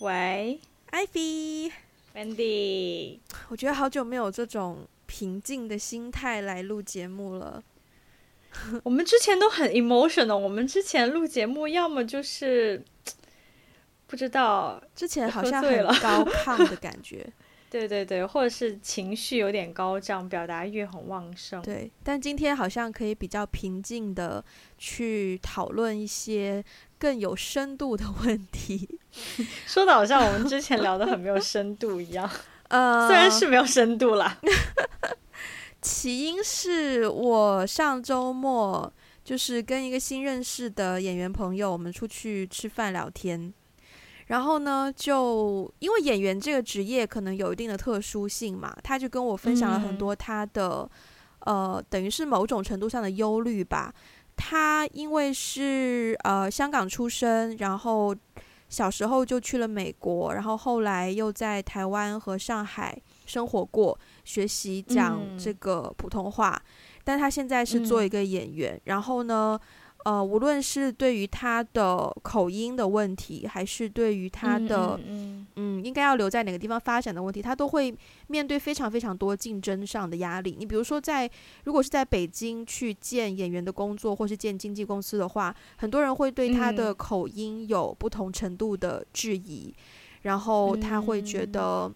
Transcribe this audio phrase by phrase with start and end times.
[0.00, 0.58] 喂
[0.92, 7.62] ，Ivy，Wendy，我觉得好久没有这种平静的心态来录节目了。
[8.82, 12.82] 我们之前都很 emotional，我们之前录节目要么就是
[14.06, 17.30] 不知道，之前好像很高亢的感觉。
[17.70, 21.62] 对对对，或者是情绪有点高涨，表达欲很旺盛。
[21.62, 24.44] 对，但今天好像可以比较平静的
[24.76, 26.62] 去讨论一些
[26.98, 28.98] 更有深度的问题。
[29.66, 32.28] 说的好像我们之前聊的很没有深度一样。
[32.68, 34.38] 呃，虽然是没有深度啦。
[35.80, 38.92] 起因是我上周末
[39.24, 43.54] 就是跟一个新认识的演员朋友，我们出去吃饭聊天。
[44.30, 50.88] 然后呢，就因为演员这个职业可能有一定的特殊性嘛，他就跟我分享了很多他的，
[51.46, 53.92] 嗯、呃，等于是某种程度上的忧虑吧。
[54.36, 58.14] 他因为是呃香港出生，然后
[58.68, 66.50] 小时候就去了美国，然后后来又在台湾和上海生活过，学习讲这个普通话。
[66.54, 66.70] 嗯、
[67.02, 69.58] 但他现在是做一个演员，嗯、然后呢，
[70.04, 77.94] 呃，无论是对于他的口音的问题，还是对于他的嗯，嗯，嗯，应该要留在哪个地方发展的问题，他都会
[78.28, 80.56] 面对非常非常多竞争上的压力。
[80.58, 81.34] 你比如说在，在
[81.64, 89.74] 如果是在北京去见演员的工作，或是见经纪公司的话，很多人会对他的口音有不同程度的质疑，嗯、
[90.22, 91.92] 然后他会觉得。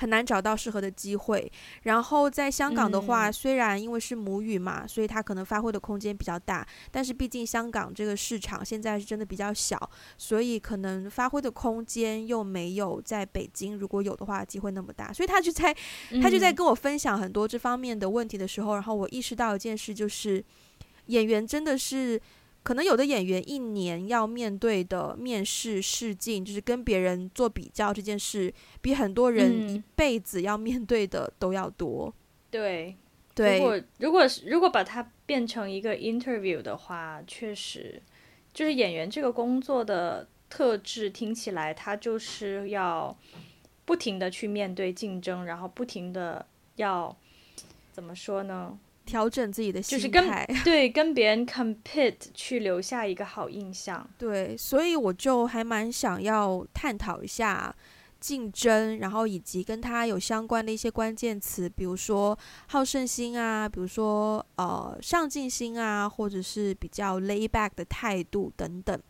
[0.00, 1.52] 很难找到适合的机会。
[1.82, 6.66] 然后在香港的话，嗯、虽然因为是母语嘛，所以他可能发挥的空间比较大。
[6.90, 9.78] 但是毕竟香港这个市场现在是真的比较小，
[10.16, 15.12] 所以可能发挥的空间又没有在北京，如果有的话，机会那么大。
[15.12, 15.76] 所以他就在
[16.22, 20.42] 他就在跟我分享很多这方面的问题的时候，然后我意识到一件事，就是
[21.06, 22.20] 演员真的是。
[22.62, 32.12] 可能有的演员一年要面对的面试试镜，就是跟别人做比较这件事，比很多人一辈子要面对的都要多。
[32.50, 32.94] 对，
[33.34, 33.58] 对。
[33.58, 38.02] 如果如果如果把它变成一个 interview 的话，确实，
[38.52, 43.16] 就是演员这个工作的特质，听起来他就是要
[43.84, 46.44] 不停的去面对竞争，然后不停的
[46.76, 47.16] 要
[47.92, 48.78] 怎么说呢？
[49.06, 54.08] 调整自己的心态，就是跟对跟别人 compete 去留下一个好印象。
[54.16, 57.74] 对，所以我就还蛮想要探讨一下
[58.20, 62.38] 竞争，然后以及跟他有相关的一些关键词，比如说
[62.68, 69.00] 好胜心啊，比如说呃上进心啊，或者是比较 lay back 的态度等等。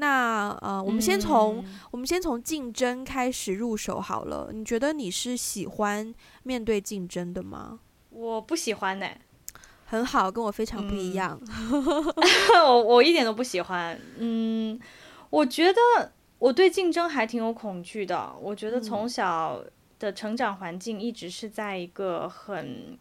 [0.00, 4.50] 那呃，我们先从、嗯、我们先从竞争开始入手好了。
[4.52, 6.14] 你觉得你是喜欢
[6.44, 7.80] 面对竞争的吗？
[8.18, 9.20] 我不喜欢呢、欸。
[9.86, 11.40] 很好，跟我非常不一样。
[11.40, 11.94] 嗯、
[12.66, 13.96] 我我一点都不喜欢。
[14.18, 14.78] 嗯，
[15.30, 18.34] 我觉得我对竞争还挺有恐惧的。
[18.40, 19.62] 我觉得从小
[20.00, 22.98] 的成长环境一直是在一个很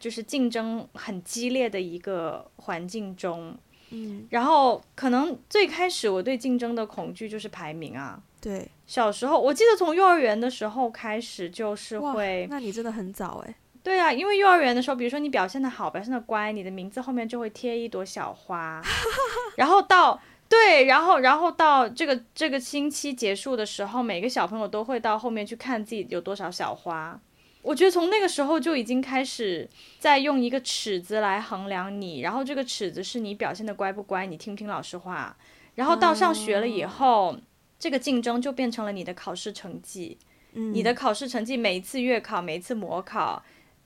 [0.00, 3.54] 就是竞争很激烈的一个环境中。
[3.90, 8.18] 嗯，然后可能最开始我对竞争的恐惧就是排名啊。
[8.40, 12.46] 对，小时候我记得从幼儿园的时候开始就是会。
[12.48, 13.54] 那你真的很早哎。
[13.84, 18.82] 对啊，因为幼儿园的时候，比如说你表现的好，表现的乖，你的名字后面就会贴一朵小花，
[19.58, 20.18] 然后到
[20.48, 27.20] 对，然后然后到这个这个星期结束的时候，每个小朋友都会到后面去看自己有多少小花。
[27.60, 29.68] 我觉得从那个时候就已经开始
[29.98, 35.36] 在用一个尺子来衡量你，然后这个尺子是你表现的乖不乖，你听不听老师话，
[35.74, 37.36] 然后到上学了以后，
[37.78, 40.16] 这个竞争就变成了你的考试成绩，
[40.52, 43.42] 你的考试成绩每一次月考，每一次模考。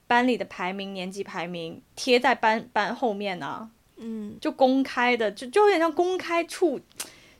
[0.08, 6.80] 班里的排名、年级排名贴在班班后面呢、啊，嗯，就公开的，就就有点像公开处，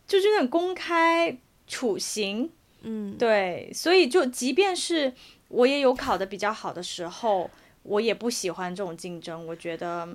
[0.07, 1.37] 就是那种公开
[1.67, 2.51] 处刑，
[2.83, 5.15] 嗯，对，所以就即便是
[5.49, 7.51] 我也有考得比较好的时候，
[7.85, 9.47] 我也不喜欢这种竞争。
[9.47, 10.07] 我觉得，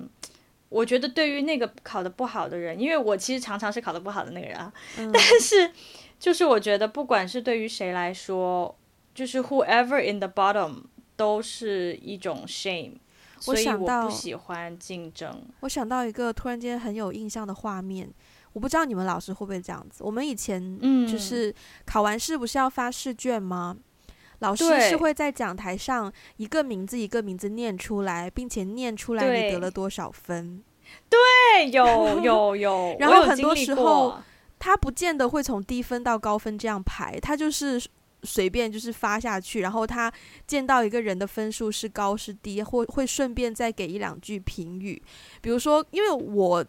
[0.68, 5.72] 我觉得对于那个考得不好的人，因为我其实常常是考得不好的那个人啊，嗯、但是
[6.20, 8.78] 就是我觉得，不管是对于谁来说，
[9.12, 10.84] 就是 whoever in the bottom。
[11.16, 12.94] 都是一种 shame，
[13.38, 15.44] 所以我不喜欢竞争。
[15.60, 18.12] 我想到一个突然间很有印象的画面，
[18.52, 20.02] 我不知道你们老师会不会这样子。
[20.02, 23.76] 我们以前就是考完试不是要发试卷吗？
[23.76, 30.62] 嗯、老师是会在讲台上一个名字一个名字念出来，并且念出来你得了多少分。
[31.08, 31.86] 对，有
[32.20, 32.96] 有有。
[32.98, 34.18] 然后很多时候
[34.58, 37.80] 他不见得会从低分到高分这样排，他就是。
[38.24, 40.12] 随便就是发下去，然后他
[40.46, 45.00] 见到一个人的分数是高是低，或会顺便再给一两句评语。
[45.40, 46.64] 比如说，因为我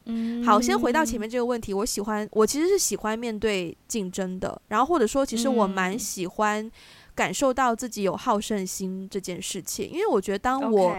[0.45, 6.69] 好，先回到前面这个问题，我喜欢，我其实是喜欢面对竞争的，然后或者说，其实我蛮喜欢
[7.15, 10.95] 感受到自己有好胜心这件事情，因为我觉得当我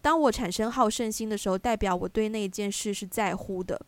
[0.00, 3.80] 当我产生好胜心的时候，代表我对那件事是在乎的。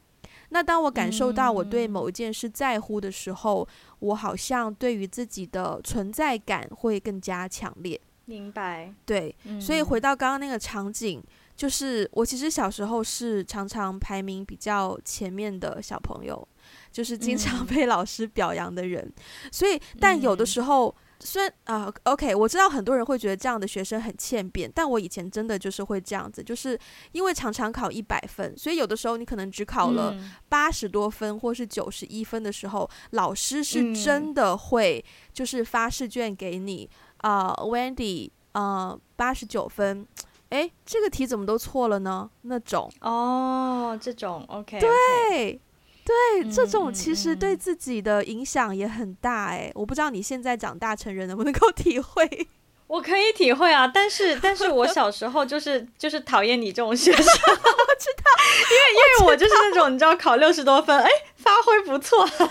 [0.50, 8.00] 那当我感受到我对某一件事在乎的时候，嗯、我好像对于自己的存在感会更加强烈。
[8.26, 8.92] 明白。
[9.04, 11.22] 对，嗯、所以回到刚刚那个场景，
[11.56, 16.46] 就是我其实小时候是常常排名比较前面的小朋友，
[16.92, 19.02] 就是经常被老师表扬的人。
[19.02, 20.94] 嗯、所以，但有的时候。
[21.22, 26.78] 嗯虽然啊，OK，我知道很多人会觉得这样的学生很欠扁，但我以前真的就是会这样子，就是
[27.12, 30.16] 因为常常考一百分，所以有的时候你可能只考了
[30.48, 36.88] 八十多分或是九十一分的时候，嗯、老师是真的会就是发试卷给你
[37.18, 40.06] 啊、呃、，Wendy 啊，八十九分，
[40.48, 42.30] 哎，这个题怎么都错了呢？
[42.42, 44.88] 那种哦，这种 OK，对。
[44.88, 45.60] Okay
[46.04, 52.48] 对，这种其实对自己的影响也很大哎、欸，我不知道你现在长大成人能不能够 体会。
[52.88, 58.30] 我可以体会啊，但是但是我小时候就是就是讨厌你这种学生， 我知道，
[58.68, 62.50] 因为因为我就是那种你知道考六十多分，哎，发挥不错， 所以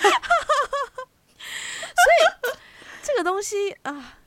[3.04, 4.18] 这个东西啊，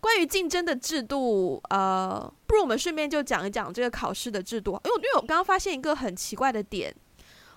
[0.00, 6.92] 关于竞争的制度，呃，不如我们顺便就讲一讲这个考试的制度，因为因为我刚刚发现一个很奇怪的点，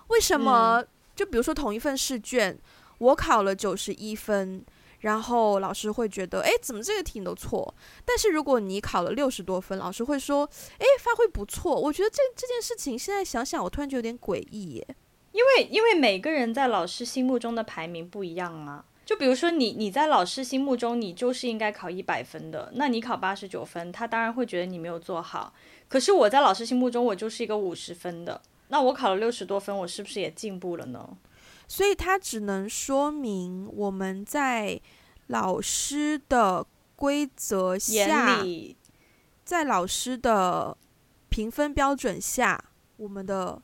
[0.06, 0.88] 为什么、嗯？
[1.14, 2.58] 就比如说同一份试卷，
[2.98, 4.64] 我考了九十一分，
[5.00, 7.74] 然后老师会觉得，哎，怎么这个题你都错？
[8.04, 11.78] 但是如果你考了六十多分，老师会说，哎，发挥不错。
[11.78, 14.86] 我觉得这这件事情现在想想，我突然就有点诡异耶。
[15.32, 18.84] 因为因为每个人在老师心目中的排名不一样啊。
[19.04, 25.52] 就比如说你你在老师心目中你就是应该考一百分的，那你考八十九分，他当然会觉得你没有做好。
[25.88, 28.40] 可是我在老师心目中我就是一个五十分的。
[28.74, 31.16] 那我考了六十多分，我是不是也进步了呢？
[31.68, 34.80] 所以它只能说明我们在
[35.28, 36.66] 老师的
[36.96, 38.44] 规则下，
[39.44, 40.76] 在老师的
[41.28, 42.64] 评分标准下，
[42.96, 43.62] 我们的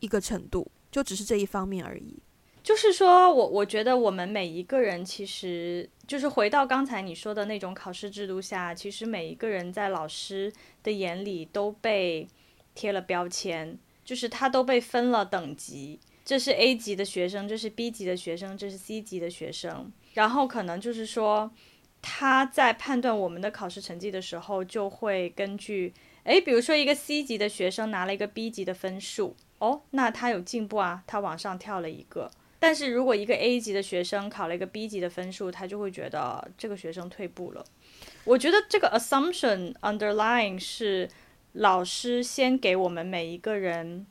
[0.00, 2.20] 一个程度，就只是这一方面而已。
[2.60, 10.52] 就是说我我觉得我们每一个人，其实就是回到刚才你说的那种考试制度下，其实每一个人在老师
[10.82, 12.26] 的眼里都被
[12.74, 13.78] 贴了标签。
[14.04, 19.92] 就是他都被分了等级，这是 A 级的学生，这是 B 级的学生，这是 C 级的学生。
[20.14, 21.50] 然后可能就是说，
[22.02, 25.94] 他在判断我们的考试成绩的时候，就会根据，
[26.24, 32.30] 诶，比如说一个 C 级的学生拿了一个 B 级的分数，哦，那他有进步啊，他往上跳了一个。
[32.58, 37.64] 但是如果一个 A 级的学生考了一个 B 级的分数，他就会觉得这个学生退步了。
[38.24, 41.08] 我觉得这个 assumption underlying 是。
[41.52, 44.06] 老师先给我们每一个人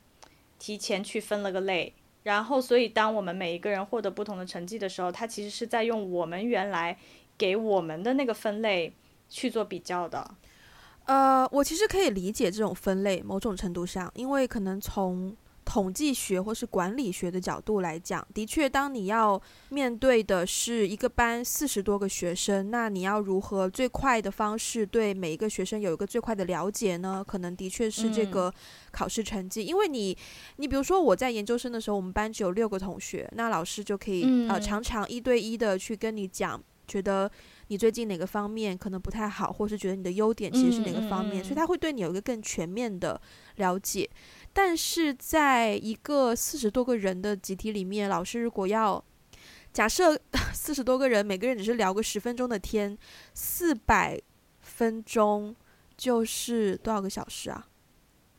[0.58, 6.98] 提前去分了个类，然后，所以当我们每一个人获得不同的成绩的时候，他其实是在用我们原来
[7.38, 8.92] 给我们的那个分类
[9.28, 10.34] 去做比较的。
[11.06, 15.34] 呃，我其实可以理解这种分类，某种程度上，因为可能从
[15.70, 27.24] 统计学或是管理学的角度来讲，的确，当你要面对的是一个班四十多个学生，那你要如何最快的方式对每一个学生有一个最快的了解呢？
[27.24, 28.52] 可能的确是这个
[28.90, 29.62] 考试成绩。
[29.62, 30.18] 嗯、因为你，
[30.56, 37.30] 你比如说我在研究生的时候，我们班只有六个同学，那老师就可以、嗯、呃常常一对一的去跟你讲，觉得
[37.68, 43.20] 你最近哪个方面可能不太好，或是觉得你的优点其实是哪个方面，嗯、所以他会对你有一个更全面的
[43.56, 44.10] 了解。
[44.52, 49.02] 但是在一个四十多个人的集体里面，老师如果要
[49.72, 50.20] 假设
[50.52, 52.98] 四十多个人，每个人只是聊个十分钟的天，
[53.32, 54.20] 四百
[54.60, 55.54] 分钟
[55.96, 57.68] 就是多少个小时啊？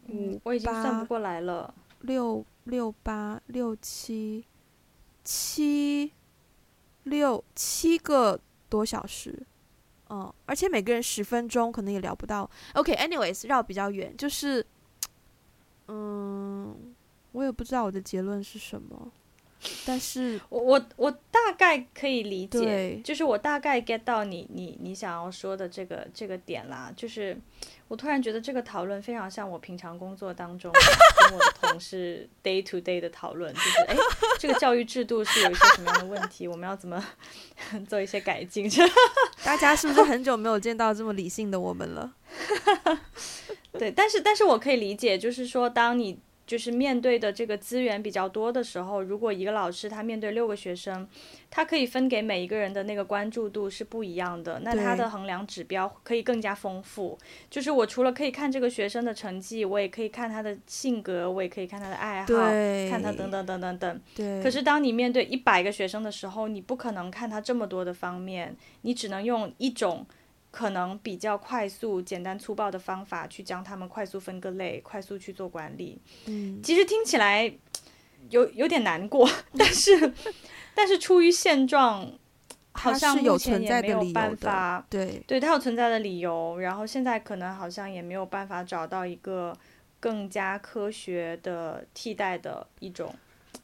[0.07, 1.73] 嗯，我已经算不过来了。
[2.01, 4.45] 六六八六七
[5.23, 6.11] 七
[7.03, 8.37] 六七个
[8.67, 9.47] 多小时，
[10.09, 12.49] 嗯，而且每个人十分钟可能也聊不到。
[12.73, 14.65] OK，anyways，绕比较远，就是。
[15.93, 16.73] 嗯，
[17.33, 19.11] 我也不知道我的结论是什么，
[19.85, 27.37] 但是我我我大概可以理解，就是我大概 get 到你你你想要说的这个这个点啦，就是
[27.89, 30.71] 我突然觉得这个讨论非常像我平常工作当中
[31.19, 33.95] 跟我的同事 day to day 的讨论，就是哎，
[34.39, 37.03] 这个教育制度是有一些什么样的问题，我们要怎么
[37.89, 38.69] 做一些改进？
[39.43, 42.13] 大家是不是很久没有见到这么理性的我们了？
[43.79, 51.07] 对，但是但是我可以理解，就是说，当你就是面对的这个资源比较多的时候，如果一个老师他面对六个学生，
[51.49, 57.17] 他可以分给每一个人的那个关注度是不一样的，那他的衡量指标可以更加丰富。
[57.49, 62.33] 就是我除了可以看这个学生的成绩，我也可以看他的性格，我也可以看他的爱好，
[62.89, 64.01] 看他等等等等等。
[64.13, 64.43] 对。
[64.43, 70.05] 可是当你面对一百个学生的时候，你不可能看他这么多的方面，你只能用一种。
[70.51, 75.99] 可能比较快速、简单粗暴的方法去将他们快速分个类，快速去做管理。
[76.25, 77.51] 嗯，其实听起来
[78.29, 79.27] 有有点难过，
[79.57, 80.13] 但是
[80.75, 82.11] 但是出于现状，
[82.73, 84.85] 好像目前也没有办法。
[84.89, 86.59] 对，对，它有存在的理由。
[86.59, 89.57] 然后现在可能好像也没有办法找到一个
[89.99, 93.15] 更加科学的替代的一种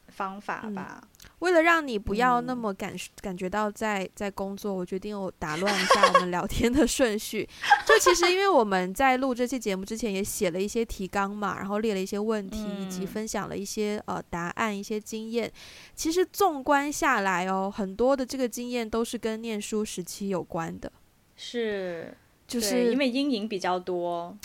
[0.07, 1.01] 方法吧。
[1.01, 1.07] 嗯
[1.39, 7.47] 为了让你不要那么感、嗯、感觉到在在工作，我决定我打乱一下我们聊天的顺序。
[7.85, 15.51] 就其实因为我们在录这期节目之前也写了一些提纲嘛，然后列了一些问题，以及分享了一些呃答案、一些经验。
[15.93, 20.91] 其实纵观下来哦，很多的这个经验都是跟念书时期有关的。
[21.35, 22.17] 是，
[22.47, 24.35] 就是因为阴影比较多。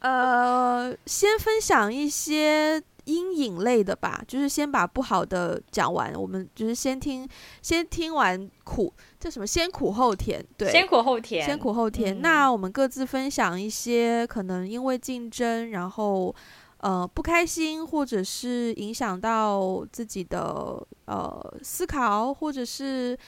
[0.00, 2.82] 呃，先分享一些。
[3.08, 6.12] 阴影类的吧，就是先把不好的讲完。
[6.14, 7.26] 我们就是先听，
[7.62, 9.46] 先听完苦，这什么？
[9.46, 12.14] 先苦后甜，对，先苦后甜，先苦后甜。
[12.18, 16.34] 嗯、那我们各自分享一些可能因为竞争，然后
[16.80, 23.18] 呃不开心，或者是影响到自己的呃思考，或者是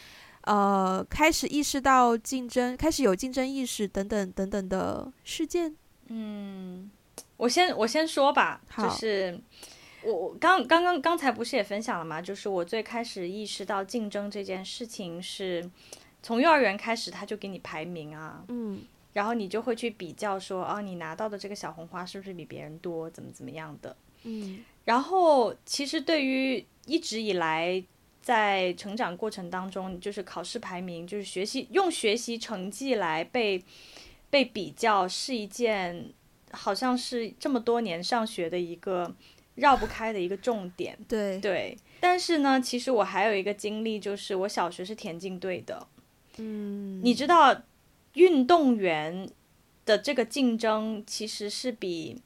[0.42, 5.74] 呃开始意识到竞争，开始有竞争意识等等等等的事件。
[6.08, 6.90] 嗯。
[7.40, 9.40] 我先我先说吧，就是
[10.02, 12.20] 我我刚刚刚刚才不是也分享了嘛？
[12.20, 15.70] 就是我最开始意识到竞争这件事情是
[16.22, 18.82] 从幼儿园开始，他就给你排名啊，嗯，
[19.14, 27.82] 然后你就会去比较说，哦，你拿到的这个小红花是不是比别人多，怎么怎么样的，嗯，然后其实对于一直以来
[28.20, 33.64] 在成长过程当中，就是考试排名，就是学习用学习成绩来被
[34.28, 36.12] 被比较是一件。
[36.52, 39.14] 好像是这么多年上学的一个
[39.54, 41.38] 绕不开的一个重点，对。
[41.40, 41.76] 对。
[42.00, 45.86] 但是呢，其实我还有一个经历，就是我小学是田径队的，
[46.38, 47.62] 嗯，你知道，
[48.14, 49.28] 运动员
[49.84, 52.20] 的这个竞争其实是比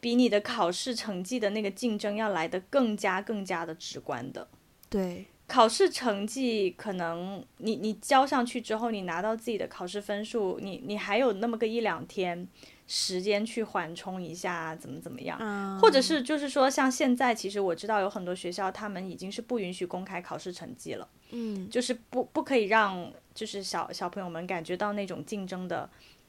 [0.00, 4.48] 比你的考试成绩的那个竞争要来的更加更加的直观的。
[4.88, 12.46] 对，考试成绩可能你你交上去之后，你拿到自己的考试分数，你你还有那么个一两天。
[12.90, 25.86] 时间去缓冲一下，怎么怎么样，嗯，或者是就是说，像现在，其实我知道有很多学校，他们已经是不允许公开考试成绩了，嗯，就是不不可以让就是小小朋友们感觉到那种竞争的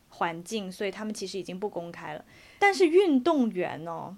[0.09, 2.25] 环境，所以他们其实已经不公开了。
[2.59, 4.13] 但是运动员哦，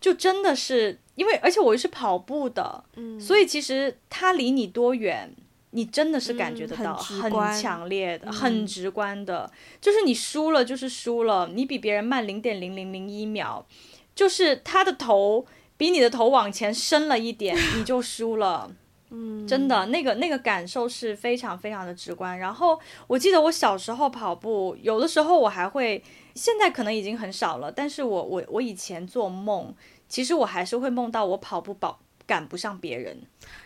[0.00, 5.34] 就真的是因为，而且我又是跑步的，嗯，所以其实他离你多远？
[5.72, 9.48] 你真的是感觉得到，嗯、很强烈的、嗯、很直观的，
[9.80, 13.64] 就是你输了就是输了，你比别人慢零点零零零一秒，
[14.12, 18.68] 就是他的头比你的头往前伸了一点，你就输了。
[19.10, 22.38] 嗯，真的，那个那个感受是非常非常的直观。
[22.38, 26.02] 然后我记得我小时候跑步，有的时候我还会，
[26.34, 29.74] 现在可能已经很少了，但是我我我以前做梦，
[30.08, 33.22] 其实我还是会梦到我跑步跑赶不上别人。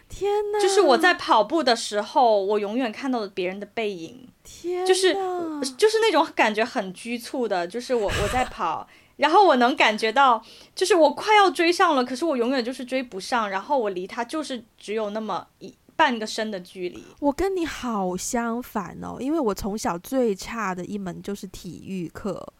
[0.09, 4.29] 天呐，就是我在跑步的时候，我永远看到了别人的背影。
[4.43, 5.15] 天，就是
[5.77, 10.43] 就是那种感觉很局促的，就是我我在跑，然后我能感觉到，
[10.75, 17.05] 就是我快要追上了，可是我永远就是追不上，然后我离他就是只有那么一半个身的距离。
[17.21, 22.53] 我跟你好相反哦，因为我从小最差的一门就是体育课。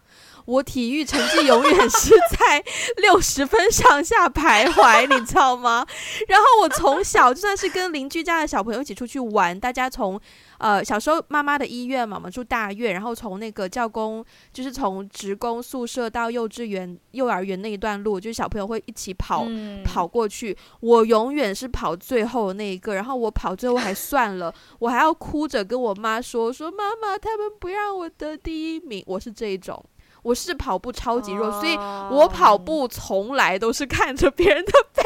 [0.47, 2.63] 我体育成绩永远是在
[3.03, 5.87] 六十分上下徘徊，你知道吗？
[6.29, 10.21] 然后我从小就算是跟邻居家的小朋友一起出去玩，大家从
[10.59, 20.57] 呃小时候妈妈的医院嘛，我们住大院，然后从那个教工，就是从职工宿舍到幼稚园、幼儿园那一段路，就是小朋友会一起跑、嗯、跑过去。
[20.81, 29.83] 我永远是跑最后那一个，然后我跑最后还算了，我还要哭着跟我妈说说妈妈，他们不让我得第一名，我是这一种。
[30.25, 31.77] 我是跑步超级弱，所以
[32.11, 35.03] 我跑步从来都是看着别人的背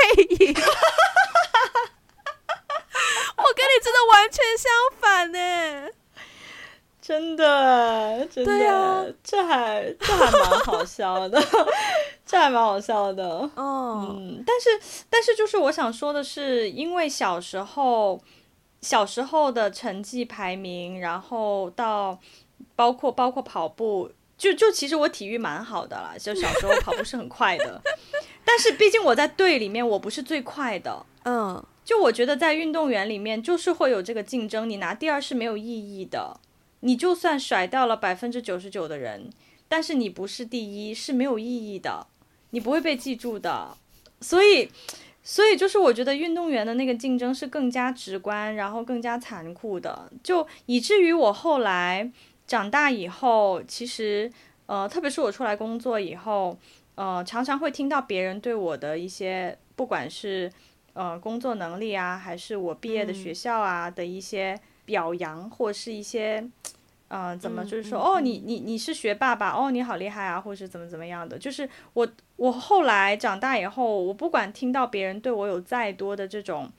[0.46, 0.54] 影。
[3.36, 4.70] 我跟你真的完全相
[5.00, 5.88] 反呢，
[7.02, 11.42] 真的，真的，对啊，这还这还蛮好笑的，
[12.24, 13.50] 这还蛮好笑的。
[13.56, 14.70] 哦，嗯，但是
[15.10, 18.22] 但是就是我想说的是，因为小时候
[18.82, 22.18] 小时候的成绩排名，然后到
[22.76, 24.12] 包括包括跑步。
[24.38, 27.82] 就就其实我体育蛮好的啦，就小时候跑步是很快的，
[28.46, 36.38] 但是毕竟我在队里面我不是最快的，嗯，就我觉得在运动员里面就是会有这个竞争，你拿第二是没有意义的，
[36.80, 39.28] 你就算甩掉了百分之九十九的人，
[39.68, 42.06] 但是你不是第一是没有意义的，
[42.50, 43.76] 你不会被记住的，
[44.20, 44.70] 所以。
[45.20, 52.10] 所以就是我觉得运动员的那个竞争是更加直观，然后更加残酷的，就以至于我后来
[52.48, 54.28] 长大以后，其实
[54.66, 56.58] 呃，特别是我出来工作以后，
[56.96, 60.50] 呃，常常会听到别人对我的一些，不管是
[60.94, 66.44] 呃工作能力啊，还是我毕业的学校啊的一些表扬，或是一些。
[67.10, 69.48] 嗯、呃，怎么就是说，哦，你你你是学霸吧？
[69.56, 71.38] 哦，你好厉害啊，或是怎么怎么样的？
[71.38, 76.70] 就是我我后来长大以后，我不管听到别人对我有再多的这种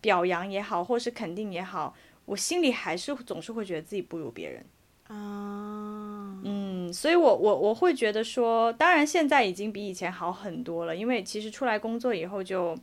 [0.00, 1.92] 表扬也好，或是肯定也好，
[2.26, 4.64] 我心里还是总是会觉得自己不如别人。
[5.14, 12.76] 啊，嗯，所以我我我会觉得说，当然现在已经比以前好很多了，因为其实出来工作以后就。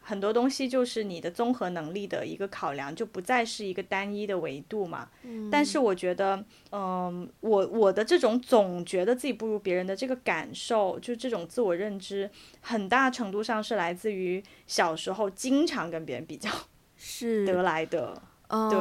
[0.00, 5.06] 很多东西就是你的综合能力的一个考量，就不再是一个单一的维度嘛。
[5.22, 5.50] 嗯。
[5.50, 6.34] 但是我觉得，
[6.70, 12.30] 嗯、呃，我我的这种总觉得自己不如别人的这个感受，就这种自我认知，
[12.62, 16.48] 很大程度上是来自于小时候经常跟别人比较
[16.96, 18.22] 是得来的。
[18.46, 18.80] 呃、对。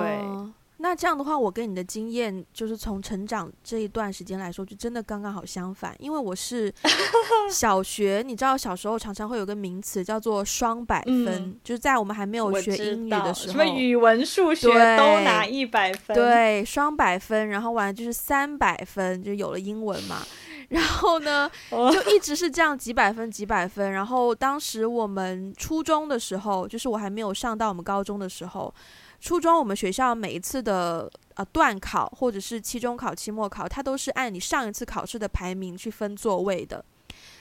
[0.79, 5.95] 那这样的话，我跟你的经验就是从成长这一段时间来说，就真的刚刚好相反。
[5.97, 6.71] 因为我是
[7.51, 20.21] 小学，你知道小时候常常会有个名词叫做双百分，嗯，就是在我们还没有学英语的时候，什么语文、数学都拿一百分，对，双百分，然后完了就是三百分，就有了英文嘛。
[20.69, 23.91] 然后呢， 就一直是这样几百分、几百分。
[23.91, 28.71] 然后当时我们初中的时候，就是我还没有上到我们高中的时候。
[29.19, 36.83] 初中我们学校每一次的呃段考或者是期中考、期末考，它都是按你上一次考试的排名去分座位的，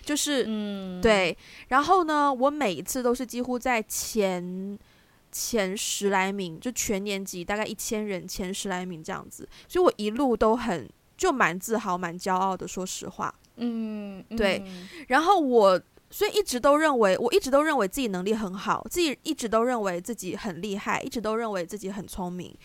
[0.02, 1.36] 就是嗯对。
[1.68, 4.78] 然后呢，我每一次都是几乎在前
[5.30, 12.66] 前十来名，就全年级大概一千人前十来名这样子，所以我一路都很就蛮自豪、蛮骄傲的。
[12.66, 14.64] 说实话，嗯，对。
[15.08, 15.80] 然后我。
[16.08, 22.56] 所以一直都认为，我一直都认为自己能力很好，自己一直都认为自己很厉害，一直都认为自己很聪明。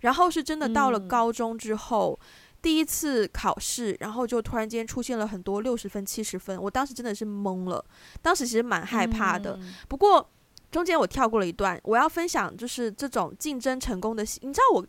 [0.00, 2.26] 然后是真的到了高中之后，嗯、
[2.60, 7.82] 第一次考试，然后就突然间出现了很多六十分、七十分，我当时真的是懵了。
[8.20, 9.58] 当时其实蛮害怕的。
[9.60, 10.30] 嗯、不过
[10.70, 14.22] 中间我跳过了一段，我要分享就是这种竞争成功的。
[14.42, 14.86] 你知道我，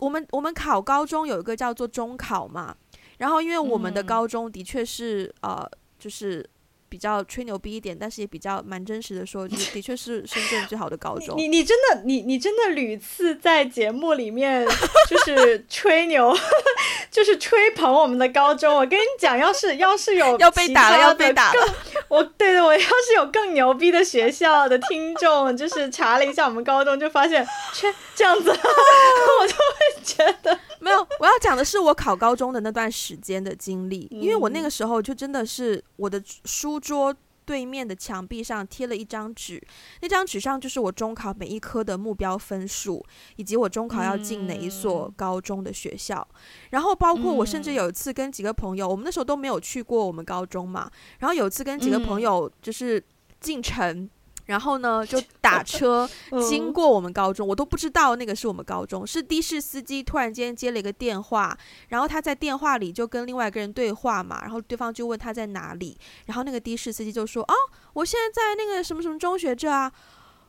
[0.00, 2.76] 我们我们考高中有一个叫做中考嘛，
[3.18, 5.70] 然后因为我们的高中的确是、嗯、呃，
[6.00, 6.44] 就是。
[6.88, 11.36] 比较吹牛逼一点，但是也比较蛮真实的说，就是的确是深圳最好的高中。
[11.36, 14.66] 你你真的你你真的屡次在节目里面
[15.08, 16.34] 就是 吹牛，
[17.10, 18.74] 就是吹捧我们的高中。
[18.74, 21.74] 我跟你讲，要是要是有要被打了，要被打了。
[22.08, 31.06] 我对对，我要是有更牛逼的学校的听众，就是查了一下我们高中，就发现切这样子， 我就会觉得没有。
[31.20, 36.77] 我要讲的是我考高中的那段时间的经历，因为我那个时候就真的是我的书。
[36.78, 37.14] 桌
[37.44, 39.62] 对面的墙壁上贴了一张纸，
[40.02, 43.04] 那张纸上就是我中考每一科的目标分数，
[43.36, 46.26] 以及我中考要进哪一所高中的学校。
[46.70, 50.90] 然后包括我甚至有一次跟几个朋友，我们那时候都没有去过我们高中嘛。
[51.20, 53.02] 然后有一次跟几个朋友就是
[53.40, 54.08] 进城。
[54.48, 56.06] 然后呢，就 打车
[56.46, 61.56] 经过我们高中，我都不知道那个是我们高中，是的士司机突然间接了一个电话，
[61.88, 67.54] 然后他在电话里就跟另外一个人对话嘛，然后对方就问他在哪里，然后那个的士司机就说：“哦，
[67.92, 69.92] 我现在在那个什么什么中学这啊。”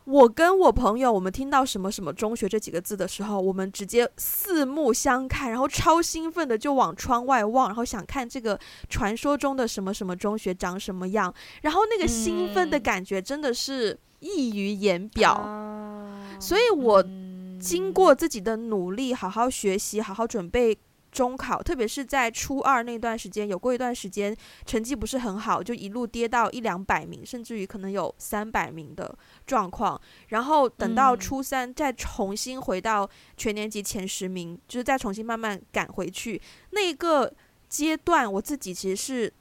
[0.09, 15.43] 我跟我朋友，我们听到什么什么中学这几个字的时候，我们直接四目相看，然后超兴奋的就往窗外望，然后想看这个传说中的什么什么中学长什么样，然后那个兴奋的感觉真的是溢于言表。
[15.45, 17.05] 嗯、所以我
[17.61, 20.75] 经过自己的努力，好好学习，好好准备。
[21.11, 29.17] 中考，特别是在初二那段时间，有过一段时间成绩不是很好，就一路跌到一两百名，甚至于可能有三百名的
[29.47, 29.99] 状况。
[30.27, 36.39] 然后等到初三，再重新回到全年级前十名，嗯、就是再重新慢慢赶回去。
[36.71, 37.33] 那个
[37.67, 39.33] 阶段，我自己其实是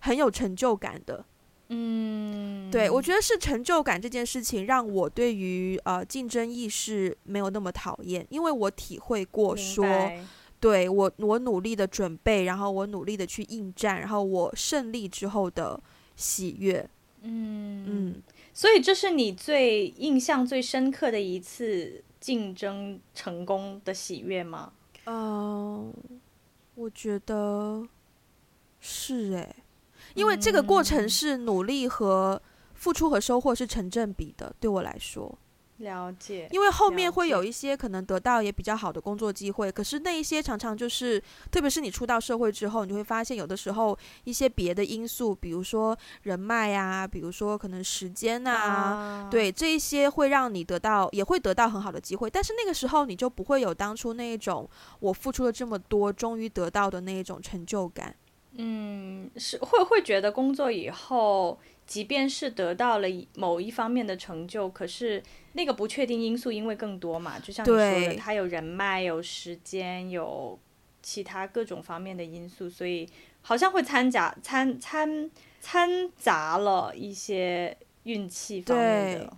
[0.00, 1.24] 很有成就感的。
[1.68, 9.86] 嗯，对，我觉得是成就感这件事情，让我对于呃竞争意识没有那么讨厌，因为我体会过说。
[10.62, 15.82] 对我，我努力的准备，然后我努力的去应战，然后我胜利之后的
[16.14, 16.88] 喜悦，
[17.22, 18.22] 嗯嗯，
[18.54, 24.72] 所以这是你最印象最深刻的一次竞争成功的喜悦吗？
[25.06, 25.92] 嗯、呃，
[26.76, 27.84] 我觉得
[28.78, 29.56] 是诶，
[30.14, 32.40] 因为这个过程是努力和
[32.74, 35.36] 付出和收获是成正比的，对我来说。
[35.82, 54.68] 了解，因为后面会有一些可能得到也比较好的工作机会，可是那一些常常就是，特别是你出到社会之后，你会发现有的时候一些别的因素，比如说人脉啊，比如说可能时间啊，啊对，这一些会让你得到也会得到很好的机会，但是那个时候你就不会有当初那一种
[55.00, 58.14] 我付出了这么多，终于得到的那一种成就感。
[58.54, 61.58] 嗯，是会会觉得工作以后。
[61.86, 70.58] 即便是得到了某一方面的成就，可是那个不确定因素因为更多嘛，就像你说的，他有人脉、有时间、有
[71.02, 73.08] 其他各种方面的因素，所以
[73.42, 79.36] 好像会掺杂、掺掺掺杂了一些运气方面的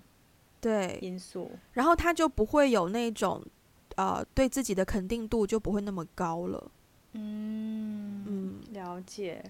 [0.60, 0.98] 对。
[1.00, 3.44] 因素，然后他就不会有那种
[3.96, 6.70] 呃对自己的肯定度就不会那么高了。
[7.12, 9.42] 嗯嗯，了解。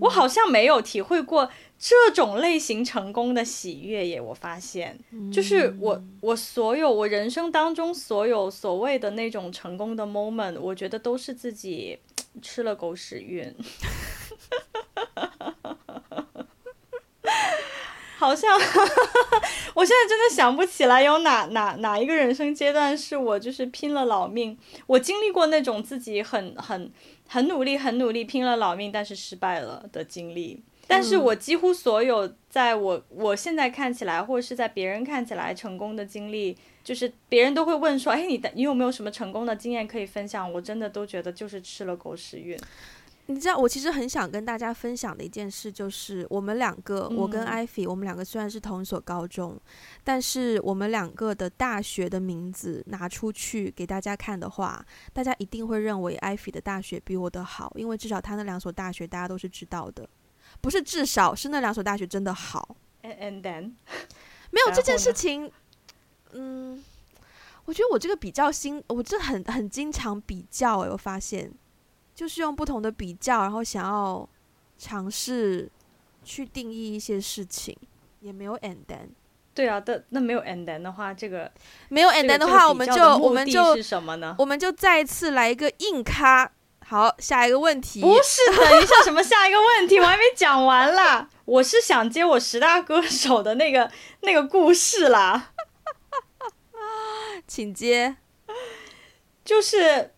[0.00, 4.98] 我好像没有体会过这种类型成功的喜悦耶，我发现，
[5.32, 11.98] 就是我我所有我人生当中所有所谓的那种成功的 moment，我觉得都是自己
[12.40, 13.52] 吃了狗屎运。
[18.22, 18.50] 好像，
[19.74, 24.56] 我现在真的想不起来有哪哪哪一个人生阶段是我就是拼了老命，
[24.86, 26.90] 我经历过那种自己很很。
[27.28, 30.62] 很努力，很努力，拼了老命，但是失败了的经历。
[30.86, 36.54] 但是我几乎所有在我我现在看起来，或者是在别人看起来成功的经历，
[36.84, 42.54] 就是别人都会问说：“哎，你的你有没有什么成功的经验可以分享？”我真的都觉得就是吃了狗屎运。
[43.32, 49.58] 你知道，我其实很想跟大家分享的一件事，就是我们两个，我跟艾菲，我们两个虽然是同一所高中，
[50.04, 60.06] 但是我们两个的大学的名字拿出去给大家看的话，大家一定会认为艾菲的大学比我的好，因为至少他那两所大学大家都是知道的，
[60.60, 62.76] 不是至少是那两所大学真的好。
[63.02, 63.72] And, and then，
[64.52, 65.50] 没有这件事情，
[66.32, 66.84] 嗯，
[67.64, 71.50] 我觉得我这个比较心，我这很很经常比较诶，我发现。
[72.22, 74.28] 就是用不同的比较，然后想要
[74.78, 75.68] 尝试
[76.22, 77.76] 去定义一些事情，
[78.20, 79.08] 也没有 and then。
[79.52, 81.50] 对啊，但那没有 and then 的话，这个
[81.88, 84.36] 没有 and then 的话，我们就我们就是什么呢？
[84.38, 86.48] 我们就再一次来一个硬咖。
[86.86, 88.00] 好，下一个问题。
[88.00, 89.98] 不是，等一下，什么下一个问题？
[89.98, 91.28] 我还没讲完啦。
[91.44, 95.50] 我是想接我十大歌手的那个那个故事啦。
[97.48, 98.14] 请接。
[99.44, 100.12] 就是。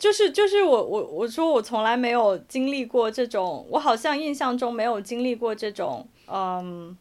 [0.00, 6.96] 就是就是我我我说我从来没有经历过这种，我好像印象中没有经历过这种，嗯，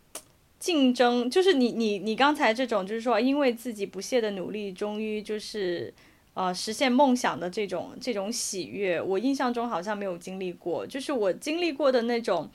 [0.59, 1.29] 竞争。
[1.29, 5.93] 就是你你你刚才这种，就是说因为自己不懈的努力，终于就是
[6.33, 10.85] 呃实现梦想的这种这种喜悦，我印象中好像没有经历过。
[10.85, 12.49] 就是我经历过的那种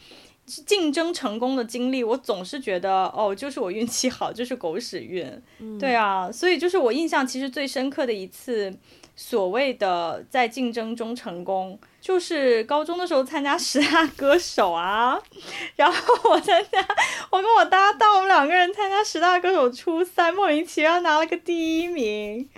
[0.47, 5.25] 竞争成功的经历，我总是觉得哦，就是我运气好，就是狗屎运。
[5.59, 5.79] 嗯。
[5.79, 8.73] 对啊，所以就是我印象其实最深刻的一次。
[9.17, 15.17] 所谓的在竞争中成功，就是高中的时候参加十大歌手啊，
[15.77, 16.85] 然后我参加，
[17.31, 22.49] 我跟我搭档，我们两个人参加十大歌手初赛，莫名其妙拿了个第一名，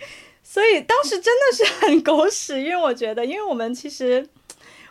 [0.42, 4.26] 所以当时真的是很狗屎，因为我觉得，因为我们其实，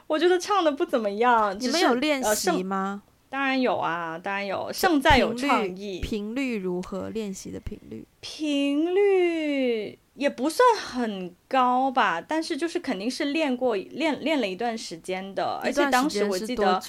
[0.07, 1.55] 我觉得唱的不怎么样。
[1.59, 3.03] 你们有练习吗？
[3.05, 5.99] 呃，当然有啊，当然有，胜在有创意。
[5.99, 7.09] 频率如何？
[7.09, 8.05] 练习的频率？
[8.21, 9.99] 频率。
[10.15, 16.79] 也不算很高吧，但是就是肯定是练过练练了一段时间的，而且当时我记得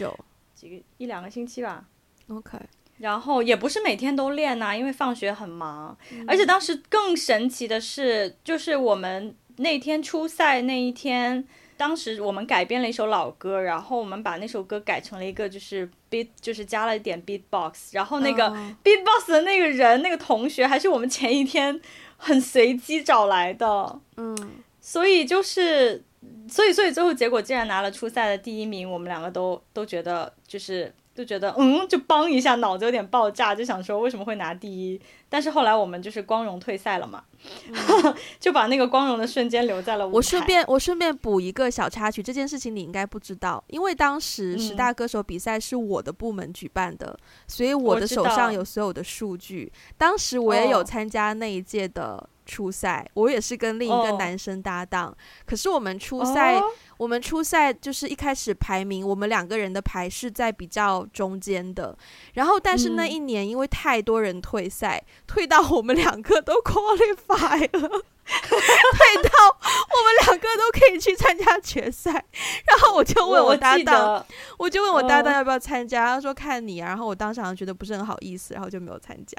[0.54, 1.84] 几个一两个星期吧。
[2.28, 2.56] OK，
[2.98, 11.44] 然后也不是每天都练呐、啊，因为放学很忙，嗯、而且当时更神奇的是，就是我们那天初赛那一天，
[11.76, 18.48] 当时我们改编了一首老歌，然后我们把那首歌改成了一个就是 beat，就是加了一点 beatbox，然后那个
[18.82, 21.80] beatbox 的那个人、嗯、那个同学还是我们前一天。
[22.18, 24.34] 很随机找来的，嗯，
[24.80, 26.02] 所以就是，
[26.48, 30.90] 所以所以最后结果竟然拿了初赛的第一名，我们两个都都觉得就是。
[31.16, 35.00] 就觉得嗯，就帮一下，脑子有点爆炸，就想说为什么会拿第一。
[35.28, 37.24] 但是后来我们就是光荣退赛了嘛，
[37.68, 40.06] 嗯、 就把那个光荣的瞬间留在了。
[40.06, 49.72] 我顺便我顺便补一个小插曲，这件事情你应该不知道，因为当时十大歌手比赛是我的部门举办的，嗯、所以我的手上有所有的数据。
[49.96, 56.54] 当时我也有参加那一届的初赛，哦、我也是跟另一个男生搭档，哦、可是我们初赛。
[56.54, 56.62] 哦
[56.96, 61.94] 我们初赛就是一开始排名，我们两个人的排是在比较中间的。
[62.32, 67.88] 然后，但是那一年因为太多人退赛，嗯、退到我们两个都 qualify 了。
[67.90, 72.10] 退到我们两个都可以去参加决赛。
[72.12, 74.26] 然后我就问我搭档，我，
[74.60, 76.88] 我就问我搭档要不要参加，他说看你啊。
[76.88, 79.36] 然后我当时好像觉得不是很好意思，然后就没有参加。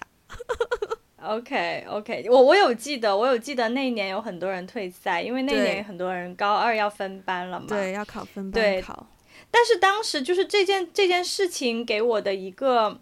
[1.22, 9.08] OK OK，我我有记得，我有记得那一年有很多人退赛，因为那一年很多人高二要分班了嘛，对，要考分班考。
[9.50, 13.00] 但是当时就是这件这件事情给我的一个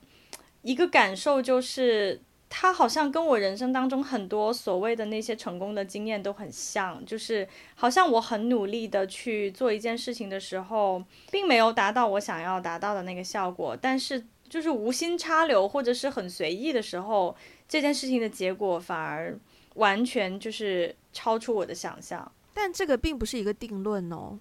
[0.62, 2.21] 一个感受就是。
[2.47, 17.36] 他好像跟我人生当中很多所谓的那些成功的经验都很像，就是好像我很努力的去做一件事情的时候，并没有达到我想要达到的那个效果，但是就是无心插柳或者是很随意的时候，
[17.67, 19.38] 这件事情的结果反而
[19.75, 22.32] 完全就是超出我的想象。
[22.54, 24.38] 但这个并不是一个定论哦，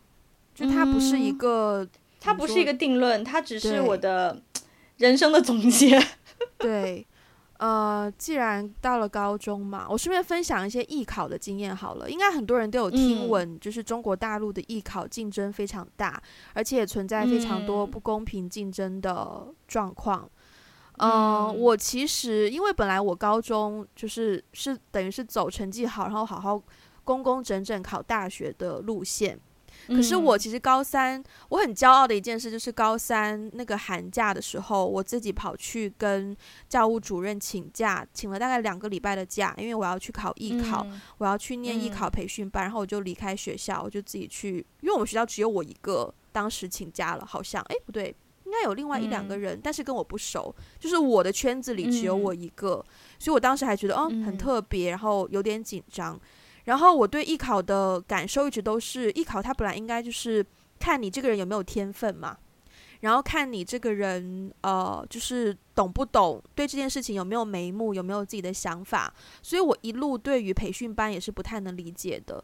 [0.55, 4.41] 就它不是一个，嗯、它不是一个定论，它只是我的
[4.99, 6.01] 人生的总结。
[6.59, 7.07] 对。
[7.59, 12.11] 呃，既然到了高中嘛，我顺便分享一些艺考的经验好了。
[12.11, 16.21] 应该很多人都有听闻，嗯、就是中国大陆的艺考竞争非常大，
[16.53, 20.29] 而且也存在非常多不公平竞争的状况。
[20.99, 26.63] 嗯、呃，我其实因为本来我高中就是是等于是走成绩好，然后好好
[27.05, 29.39] 工工整整考大学的路线。
[29.89, 36.35] 可是我其实高三，我很骄傲的一件事就是高三那个寒假的时候，我自己跑去跟
[36.69, 40.87] 教务主任请假，请了大概两个礼拜的假，因为我要去考艺考，
[41.19, 52.85] 我要去念艺考培训班，然后我就离开学校，我就自己去，因为我们学校只有我一个，当时请假了，好像诶，不对，应该有另外一两个人，但是跟我不熟，就是我的圈子里只有我一个，
[53.19, 56.21] 所以我当时还觉得哦很特别，然后有点紧张。
[56.65, 60.45] 然后我对艺考的感受一直都是，艺考它本来应该就是
[60.79, 62.37] 看你这个人有没有天分嘛，
[63.01, 69.13] 然后看你这个人呃就是懂不懂，对这件事情有没有眉目，有没有自己的想法。
[69.43, 72.43] 所以我一路对于培训班也是不太能理解的，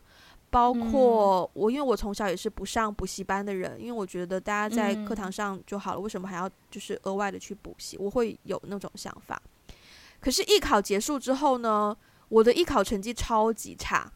[0.51, 7.97] 包括我，因为我从小也是不上补习班的人，因为我觉得大家在课堂上就好了，为什么还要就是额外的去补习？
[7.99, 9.41] 我会有那种想法。
[10.19, 11.97] 可是艺考结束之后呢，
[12.29, 14.11] 我的艺考成绩超级差，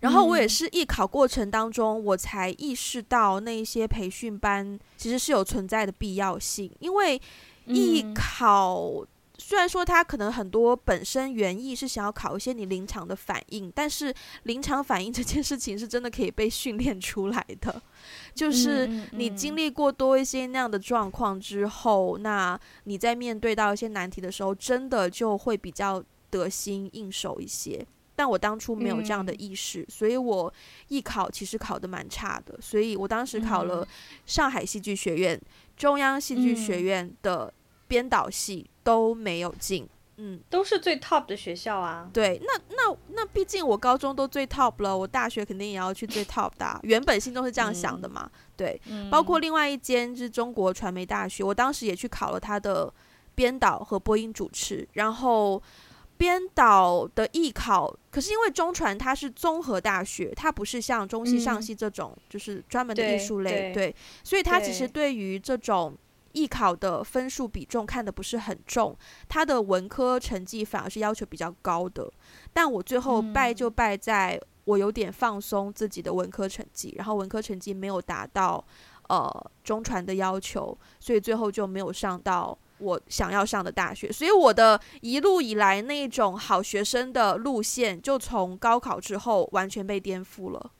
[0.00, 6.70] 然后我也是艺考过程当中，我才意识到那一些培训班其实是有存在的必要性。
[6.80, 7.20] 因为
[7.66, 9.04] 艺考
[9.42, 17.82] 虽然说它可能很多本身原意是想要考一些你临场的反应，但是临场反应这件事情是真的可以被训练出来的。
[18.34, 26.02] 就是你经历过多一些那样的状况之后，那你在面对到一些难题的时候，真的就会比较。
[26.32, 30.50] 得心应手一些，但我当初没有这样的意识，嗯、所以我
[30.88, 32.58] 艺考其实考得蛮差的。
[32.58, 33.86] 所以我当时考了
[34.24, 35.42] 上海戏剧学院、嗯、
[35.76, 37.52] 中央戏剧学院的
[37.92, 42.08] 编导系都没有进，嗯，都是最 top 的学校啊。
[42.10, 46.80] 对，那那那毕竟我高中都最 top 了，我大学肯定也要去最 top 的、啊。
[46.84, 48.80] 原本心中是这样想的嘛，嗯、对。
[48.88, 52.90] 嗯、包括另外一间是中国传媒大学，我当时也去考了他的
[53.34, 55.62] 编导和播音主持，然后。
[56.18, 65.92] 编导的艺考，可是因为中传它是综合大学，它不是像中戏、上戏这种，就是专门的艺术类，对，所以它其实对于这种
[66.32, 68.96] 艺考的分数比重看得不是很重，
[69.28, 72.10] 他的文科成绩反而是要求比较高的。
[72.52, 78.64] 但我最后败就败在我有点放松自己的文科成绩，然后文科成绩没有达到
[79.08, 82.56] 呃中传的要求，所以最后就没有上到。
[82.78, 90.72] 我想要上的大学，所以我的一路以来那种好学生的路线，就从高考之后完全被颠覆了。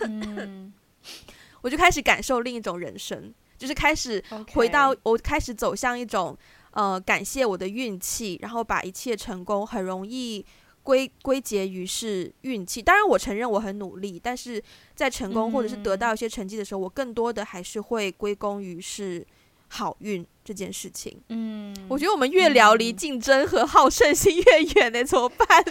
[0.00, 0.70] 嗯，
[1.62, 6.36] 我就开始感受另一种人生，就是开始回到我开始走向一种
[6.72, 10.44] 呃，感谢我的运气，然后把一切成功很容易
[10.82, 12.82] 归归结于是运气。
[12.82, 14.62] 当然，我承认我很努力，但是
[14.94, 19.26] 在成功或者是得到一些成绩的时候，我更多的还是会归功于是。
[19.68, 25.64] 好运这件事情，嗯，我觉得我们越聊离竞争和好胜心越远呢，怎么办？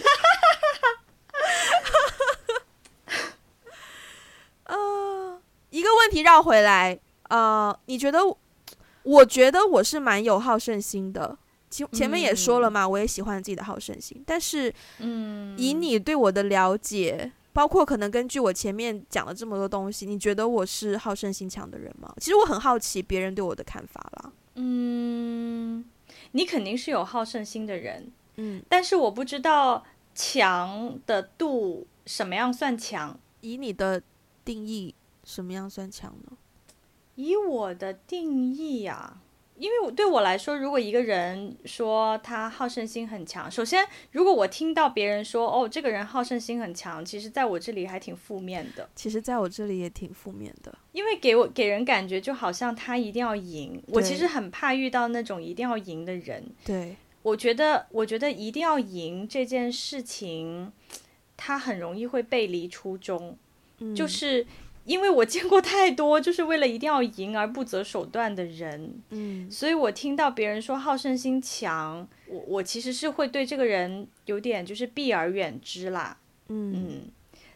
[4.64, 8.18] 呃，一个问题绕回来，呃，你觉得？
[9.02, 11.38] 我觉得我是蛮有好胜心的，
[11.70, 17.30] 前前面也说了嘛，嗯、我也喜欢自己的好胜心，但是，嗯，以你对我的了解。
[17.52, 22.12] 包括可能根据我前面讲了这么多东西，你觉得我是好胜心强的人吗？
[22.18, 24.32] 其实我很好奇别人对我的看法啦。
[24.56, 25.82] 嗯，
[26.32, 29.82] 你肯定是有好胜心的人，嗯，但是我不知道
[30.14, 33.18] 强的度什么样算强？
[33.40, 34.02] 以你的
[34.44, 36.36] 定义，什么样算强呢？
[37.16, 39.18] 以我的定义呀、啊，
[39.58, 48.88] 因为我对我来说，如果一个人说他好胜心很强，首先，如果我听到别人说哦，这个人好胜心很强，其实在我这里还挺负面的。
[48.94, 53.82] 其实，在我这里也挺负面的，因为给我给人感觉就好像他一定要赢。
[53.88, 56.44] 我其实很怕遇到那种一定要赢的人。
[56.64, 60.70] 对，我觉得，我觉得一定要赢这件事情，
[61.34, 63.38] 他很容易会背离初衷，
[63.78, 64.46] 嗯、就是。
[64.86, 76.16] 因为我见过太多， 就是为了一定要赢而不择手段的人，嗯，所以我听到别人说好胜心强，我我其实是会对这个人有点就是避而远之啦，
[76.48, 77.10] 嗯，嗯，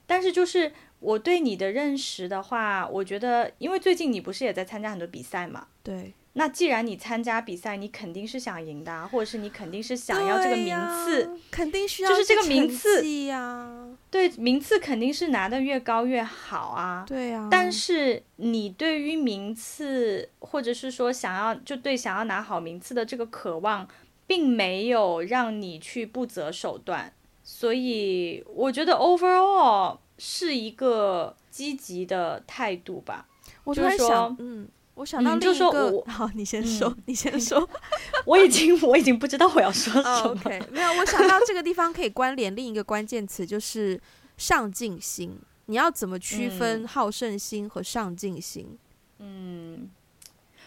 [0.06, 6.12] 但是就是我对你的认识的话，我觉得，因为最近你不是也在参加很多比赛嘛，对。
[6.34, 13.68] 那既然你参加比赛，你肯定是想赢的，或者是你肯定是想要这个名次，啊、肯定需要就是这个名次呀。
[14.10, 17.04] 对，名次肯定是拿的越高越好啊。
[17.06, 17.48] 对啊。
[17.50, 23.88] 但是你对于名次，或者是说想要就对想要拿好名次的这个渴望，
[24.28, 27.12] 并没有让你去不择手段。
[27.42, 33.26] 所以我觉得 overall 是一个积极的态度吧。
[33.64, 34.68] 我突然想，就是说，嗯。
[35.00, 37.66] 我想到另一个， 好，你先说，嗯、你先说。
[38.26, 40.14] 我已经我已经不知道我要说什么。
[40.20, 43.98] Oh, OK，没有，我想到这个地方可以关联另一个关键词，就是
[44.36, 45.38] 上进心。
[45.66, 48.78] 你要怎么区分好胜心和上进心？
[49.20, 49.88] 嗯，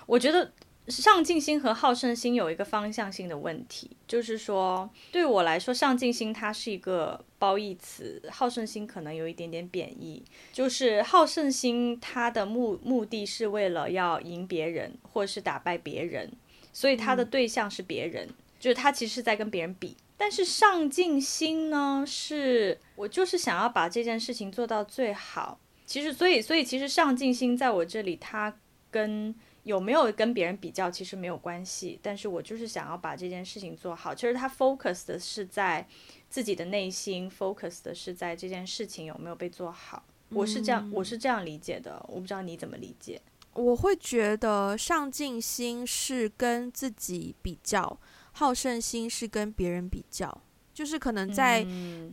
[0.08, 0.52] 我觉得。
[0.88, 10.22] 上进心和好胜心有一个方向性的问题，就是说，对我来说，上进心它是一个褒义词，好胜心可能有一点点贬义。
[10.52, 16.30] 就是好胜心，它的目目的是为了要赢别人，或者是打败别人，
[16.74, 19.96] 所以它的对象是别人，嗯、就是他其实是在跟别人比。
[20.18, 25.60] 但是上进心呢，是我就是想要把这件事情做到最好。
[25.86, 28.54] 其实，所以，所以其实上进心在我这里，它
[28.90, 34.14] 跟有没有跟别人比较，其实没有关系，但是我就是想要把这件事情做好。
[34.14, 35.88] 其实他 focus 的是在
[36.30, 40.04] 自己的内心，focus 的是在这件事情有没有被做好。
[40.30, 43.22] 我是这样，我是这样理解的，我不知道你怎么理解。
[43.54, 48.00] 我会觉得上进心是跟自己比较，
[48.32, 50.42] 好胜心是跟别人比较。
[50.74, 51.66] 就是可能在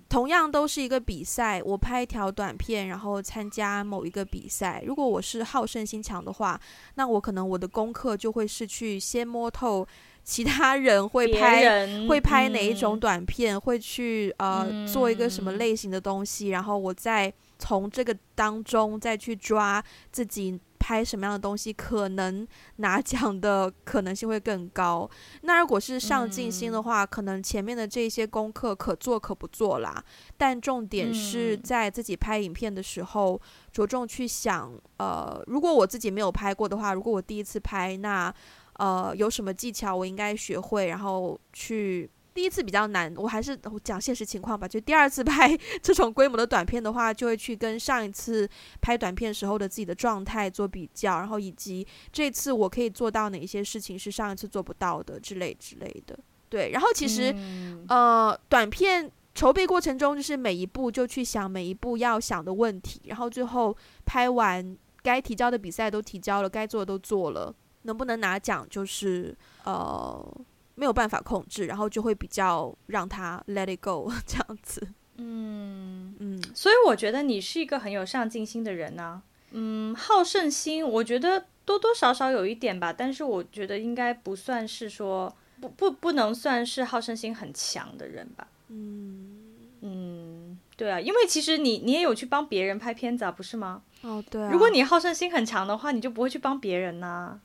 [0.09, 4.83] 同样都是一个比赛，我拍一条短片，然后参加某一个比赛。
[4.87, 6.61] 如果我是好胜心强的话，
[6.97, 9.87] 那我可能我的功课就会是去先摸透
[10.23, 20.61] 其他人会拍会拍哪一种短片，会去呃做一个什么类型的东西，然后我再从这个当中再去抓自己。
[20.81, 22.45] 拍什么样的东西可能
[22.77, 25.09] 拿奖的可能性会更高？
[25.43, 30.03] 那如果是上进心的话，嗯、可能前面的这些功课可做可不做啦。
[30.37, 33.41] 但重点是在自己拍影片的时候，嗯、
[33.71, 38.35] 着重去想，呃，如果我自己没有拍过的话，如果我第一次拍，那
[38.79, 42.11] 呃有什么技巧我应该学会，然后去。
[42.33, 44.67] 第一次比较难，我还是讲现实情况吧。
[44.67, 48.49] 就第二次拍 这种规模的短片的话，就会去跟上一次
[48.81, 56.19] 拍短片时候的自己的状态做比较，然后以及这次我可以做到哪些事情是上一次做不到的之类之类的。
[56.49, 70.41] 对，然后其实，嗯、呃，短片筹备过程中，就是每一步就去想每一步要想的问题，然后最后拍完该提交的比赛都提交了，该做的都做了，能不能拿奖就是呃。
[70.75, 74.89] 没有办法控制，然后就会比较让他 let it go 这样子。
[75.17, 79.23] 嗯嗯，所以我觉得你是一个很有上进心的人呢、啊。
[79.53, 88.47] 嗯，好胜心，我觉得多多少少有一点吧，但是我觉得应该不算是说不不不能算是好胜心很强的人吧。
[88.69, 89.39] 嗯
[89.83, 93.83] 嗯，对啊，因为其实你你也有去帮别人拍片子啊，不是吗？
[94.03, 94.51] 哦，对啊。
[94.53, 97.41] 如果你好胜心很强的话，你就不会去帮别人呐、啊。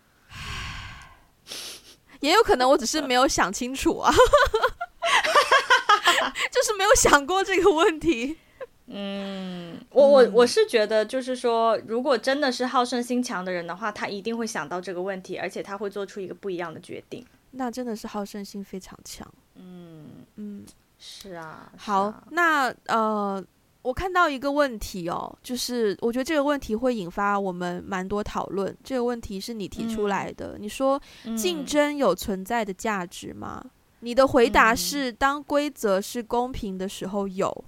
[2.20, 4.12] 也有可能我只是没有想清楚啊，
[6.52, 8.38] 就是没有想过这个问题。
[8.88, 17.26] 嗯，我我我是觉得，就是说，如果真的是好胜心强的人的话，他一定会想到这个问题，而且他会做出一个不一样的决定。
[17.52, 19.28] 那真的是好胜心非常强。
[19.56, 20.64] 嗯嗯，
[21.00, 21.72] 是啊。
[21.78, 23.44] 好，啊、那呃。
[23.86, 28.76] 我看到一个问题哦，就是我觉得这个问题会引发我们蛮多讨论。
[28.84, 31.00] 这个问题是你提出来的，嗯、你说
[31.38, 33.62] 竞争有存在的价值吗？
[33.64, 33.70] 嗯、
[34.00, 37.64] 你的回答是：当规则是公平的时候有。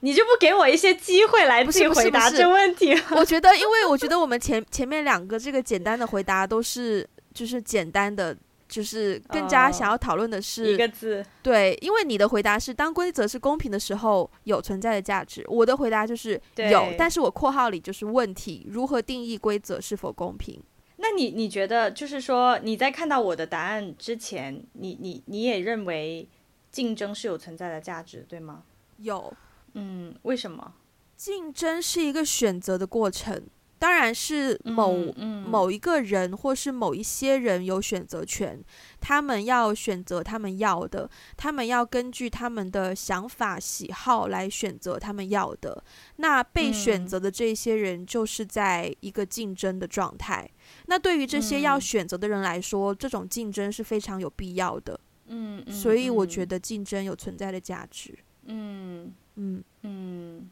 [0.00, 2.92] 你就不给我一些机会来自己回答这问题？
[3.12, 8.36] 我觉得，因为我觉得我们前前面两个这个简单的回答都是就是简单的。
[8.72, 20.58] 就是更加想要讨论的是、oh, 一个字，对，因为你的回答是当规则是公平的时候有存在的价值，我的回答就是有，但是我括号里就是问题，如何定义规则是否公平？
[20.96, 26.26] 那你你觉得，就是说你在看到我的答案之前，你你你也认为
[26.70, 28.62] 竞争是有存在的价值，对吗？
[28.96, 29.34] 有，
[29.74, 30.72] 嗯，为什么？
[31.14, 33.42] 竞争是一个选择的过程。
[33.82, 38.62] 当然是某、嗯嗯、某一个人或是某一些人有选择权，
[39.00, 45.82] 他们要选择他们要的，他们要根据他们的想法喜好来选择他们要的。
[46.18, 50.48] 那被选择的这些人就是在一个竞争的状态。
[50.48, 55.00] 嗯、那对于这些要选择的人来说，嗯、这种竞争是非常有必要的。
[55.26, 58.16] 嗯，嗯，所以我觉得竞争有存在的价值。
[58.44, 60.48] 嗯嗯嗯，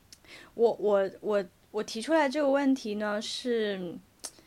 [0.54, 1.44] 我我我。
[1.70, 3.96] 我提出来这个问题呢，是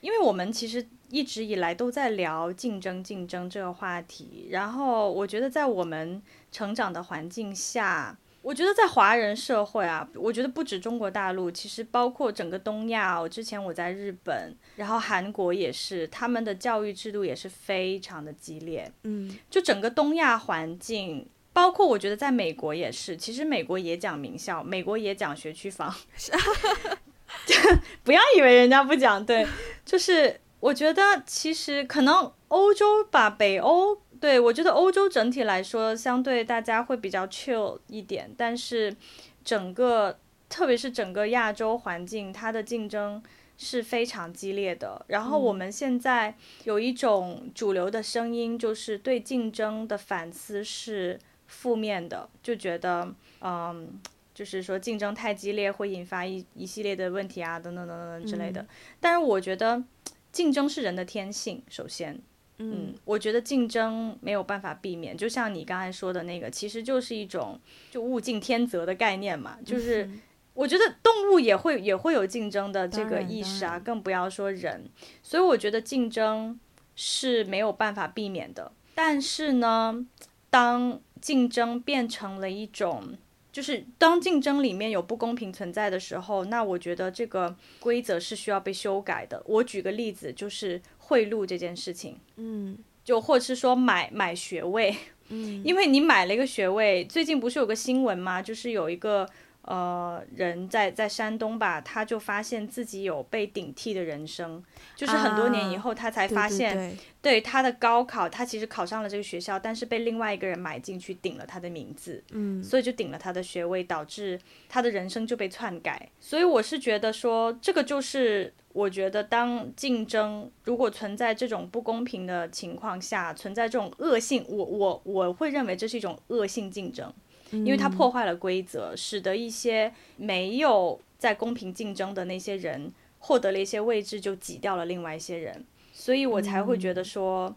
[0.02, 4.48] 因为我们其实一直以来都在聊竞争、竞争这个话题。
[4.52, 6.22] 然后我觉得在我们
[6.52, 13.18] 成长的环境下，我觉得在华人社会啊，我觉得不止中国大陆，其实包括整个东亚。
[13.18, 18.92] 我之前我在日本，然后韩国也是，他们的教育制度也是非常的激烈。
[19.04, 21.28] 嗯，就整个东亚环境。
[21.54, 25.94] 包括我觉得在美国也是，其实美国也讲名校，美国也讲学区房。
[28.04, 29.46] 不要以为人家不讲，对，
[29.86, 38.96] 就 是我觉得其实可能欧洲吧，北欧，对，我觉得欧洲整体来说相对大家会比较 chill 一点，但是
[39.44, 40.18] 整个
[40.48, 43.22] 特别是整个亚洲环境，它的竞争
[43.58, 45.04] 是非常激烈的。
[45.08, 54.00] 然后我们现在有一种主流的声音，就是对竞争的反思是负面的，就觉得嗯。
[54.34, 58.62] 就是说竞争太激烈会引发一一系列的问题啊，等等等等之类的。
[58.62, 58.68] 嗯、
[59.00, 59.84] 但是我觉得
[60.32, 62.14] 竞争是人的天性，首先，
[62.58, 65.16] 嗯，嗯，我觉得竞争没有办法避免。
[65.16, 67.60] 就像你刚才说的那个，其实就是一种
[67.92, 69.58] 就物竞天择的概念嘛。
[69.64, 70.10] 就是
[70.54, 74.90] 我觉得动物也会也会有竞争的这个意识啊，更不要说人。
[75.22, 76.60] 所以我觉得竞争
[76.96, 78.72] 是没有办法避免的。
[78.96, 80.06] 但是呢，
[80.50, 83.18] 当竞争变成了一种
[83.54, 89.42] 就是当竞争里面有不公平存在的时候，那我觉得这个规则是需要被修改的。
[89.46, 94.94] 我举个例子，就是贿赂这件事情，嗯，就或者是说买买学位，
[95.30, 98.42] 嗯，因为你买了一个学位，最近不是有个新闻吗？
[98.42, 99.30] 就是有一个。
[99.64, 104.62] 呃，人在在山东吧，他就发现自己有被顶替的人生，
[104.94, 114.38] 就是很多年以后他才发现，啊、对，对，对，对他的高考，他其实考上了这个学校，但是被另外一个人买进去顶了他的名字，嗯，所以就顶了他的学位，导致
[114.68, 116.10] 他的人生就被篡改。
[116.20, 127.14] 所以我是觉得说，这个就是我觉得当竞争如果存在这种不公平的情况下，存在这种恶性，我我我会认为这是一种恶性竞争。
[127.54, 137.56] 因为它破坏了规则，使得一些没有在公平竞争的那些人获得了一些位置，就挤掉了另外一些人，所以我才会觉得说，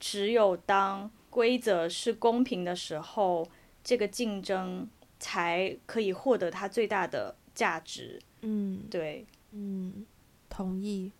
[0.00, 3.46] 只有当规则是公平的时候，
[3.82, 4.88] 这个竞争
[5.20, 8.20] 才可以获得它最大的价值。
[8.42, 10.04] 嗯，对，嗯，
[10.48, 11.12] 同意。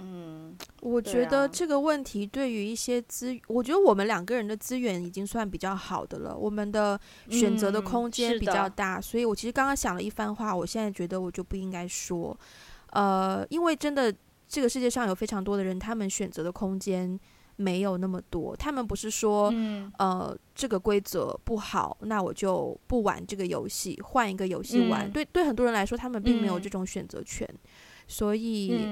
[0.00, 12.38] 嗯，我觉得这个问题对于一些资，啊、我觉得我们两个人的资源已经算比较好的了，我们的选择的空间比较大，嗯、所以我其实刚刚想了一番话，我现在觉得我就不应该说，
[12.90, 14.14] 呃，因为真的
[14.48, 17.18] 这个世界上有非常多的人，他们选择的空间
[17.56, 25.08] 没有那么多，他们不是说，嗯、呃，这个规则不好，那我就不玩这个游戏，换一个游戏玩。
[25.08, 27.58] 嗯、对，对很多人来说，他们并没有这种选择权，嗯、
[28.06, 28.86] 所以，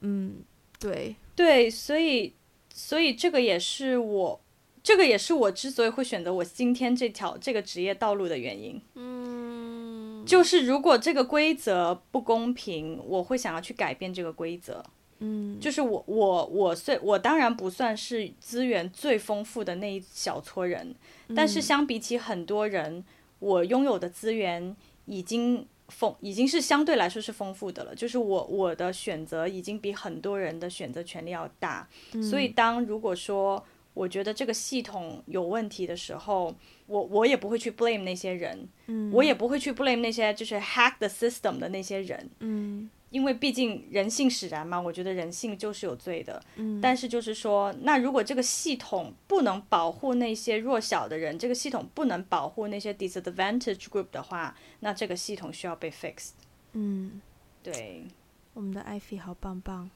[0.00, 0.44] 嗯。
[0.82, 2.34] 嗯对对，所以
[2.74, 4.40] 所以这个也是我，
[4.82, 8.80] 这个也是我之所以会选择我今天这条这个职业道路的原因。
[8.94, 14.84] 嗯，就是如果这个规则不公平，我会想要去改变这个规则。
[15.20, 20.94] 嗯，就是我我我虽我当然不算是资源最丰富的那一小撮人，
[21.28, 23.04] 嗯，但是相比起很多人，
[23.38, 24.74] 我拥有的资源
[25.06, 25.66] 已经。
[25.92, 33.62] 丰已经是相对来说是丰富的了，就是我我的选择已经比很多人的选择权利要大，嗯、所以当如果说
[33.94, 36.54] 我觉得这个系统有问题的时候，
[36.86, 46.42] 我我也不会去 blame 那些人，嗯、我也不会去 blame 那些就是 hack the system 的那些人，嗯因为毕竟人性使然嘛，我觉得人性就是有罪的。
[46.56, 56.30] 嗯，但是就是说，那如果这个系统不能保护那些弱小的人，这个系统不能保护那些 disadvantage group 的话，那这个系统需要被 fixed。
[56.72, 57.20] 嗯，
[57.62, 58.06] 对，
[58.54, 59.90] 我们的艾菲好棒棒，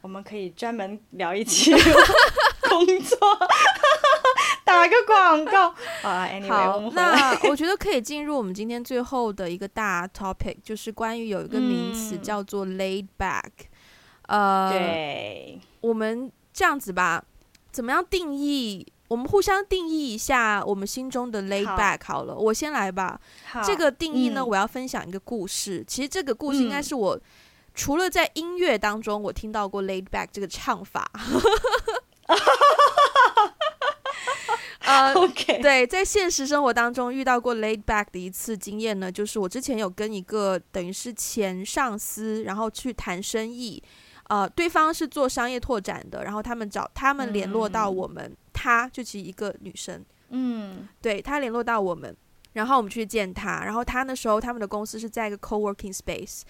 [0.00, 1.72] 我们可以专门聊一期
[2.68, 3.18] 工作。
[4.66, 5.68] 打个广告
[6.02, 13.44] 啊好，那我觉得可以进入我们今天最后的一个大 topic，就是关于有一个名词叫做 laid back。
[14.26, 17.22] 呃，对，我们这样子吧，
[17.70, 18.84] 怎么样定义？
[19.06, 22.34] 我们互相定义一下我们心中的 laid back 好了。
[22.34, 23.20] 好，我先来吧。
[23.64, 25.84] 这个定义呢，嗯，我要分享一个故事。
[25.86, 27.22] 其实这个故事应该是我、嗯、
[27.72, 31.08] 除了在音乐当中我听到过 laid back 这个唱法。
[34.86, 43.82] 呃， OK，对，在现实生活当中遇到过 laid back 的一次经验呢，就是我之前有跟一个等于是前上司，然后去谈生意。
[44.28, 52.16] 呃，对方是做商业拓展的，然后他们找他们联络到我们，嗯、他就其实一个女生，嗯，对，他联络到我们，
[52.56, 56.40] 然后我们去见他，然后他那时候他们的公司是在一个 co-working space，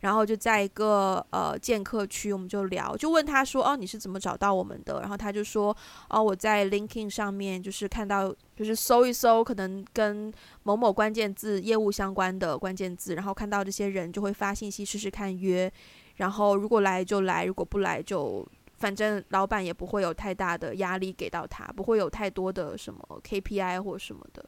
[0.00, 5.00] 然后就在一个呃见客区，我们就聊，就问他说，哦，你是怎么找到我们的？
[5.00, 5.74] 然后他就说，
[6.10, 10.30] 哦，我在 LinkedIn 上面就是看到，就是搜一搜，可能跟
[10.64, 15.72] 某某关键字业务相关的关键字，然后看到这些人就会发信息试试看约。
[16.16, 18.46] 然后如果来就来，如果不来就，
[18.76, 24.44] 反正老板也不会有太大的压力给到他，不会有太多的什么 KPI 或什么的。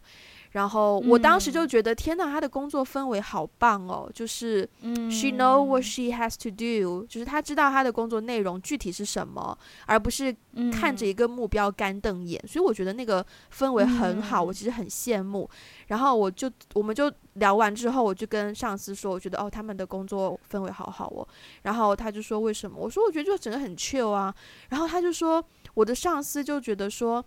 [0.57, 4.11] 然后我当时就觉得，嗯、天呐，他的工作氛围好棒哦！
[4.15, 4.67] 就是
[5.11, 10.35] she know what she has to do，就是他知道他的工作内容具体是什么，而不是
[10.73, 12.43] 看着一个目标干瞪眼。
[12.49, 15.47] 所以我觉得那个氛围很好，我其实很羡慕。
[15.89, 21.29] 然后我就我们就聊完之后，我就跟上司说，我觉得哦，他们的工作氛围好好哦。
[21.65, 22.79] 然后他就说为什么？
[22.81, 24.35] 我说我觉得就整个很 chill 啊。
[24.71, 25.45] 然后他就说，
[25.75, 27.23] 我的上司就觉得说，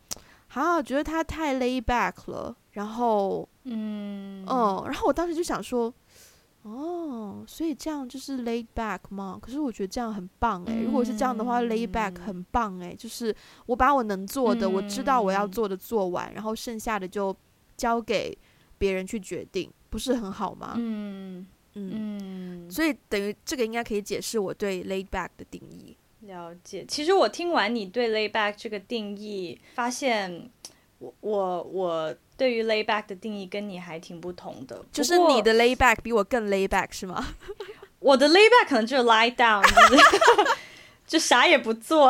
[0.53, 2.55] 啊，觉得他太 lay back 了。
[2.71, 5.93] 然后，嗯，嗯，然后我当时就想说，
[6.61, 9.37] 哦，所以这样就是 laid back 吗？
[9.41, 10.83] 可是我觉得这样很棒诶。
[10.83, 12.95] 如果是这样的话，laid back 很棒诶。
[12.95, 13.35] 就是
[13.65, 17.35] 我把我能做的，我知道我要做的做完，然后剩下的就
[17.75, 18.37] 交给
[18.77, 20.73] 别人去决定，不是很好吗？
[20.77, 25.95] 嗯嗯，所以等于这个应该可以解释我对 laid back 的定义。
[26.29, 26.85] 了解。
[26.87, 30.49] 其实我听完你对 laid back 这个定义，发现
[30.99, 32.15] 我我我。
[32.39, 37.21] 对于 lay back 的定义跟你还挺不同的，就是你的 lay back 比我更 lay back 是吗？
[37.99, 40.03] 我的 lay back 可能就是 lie down，就是
[41.05, 42.09] 就啥也不做，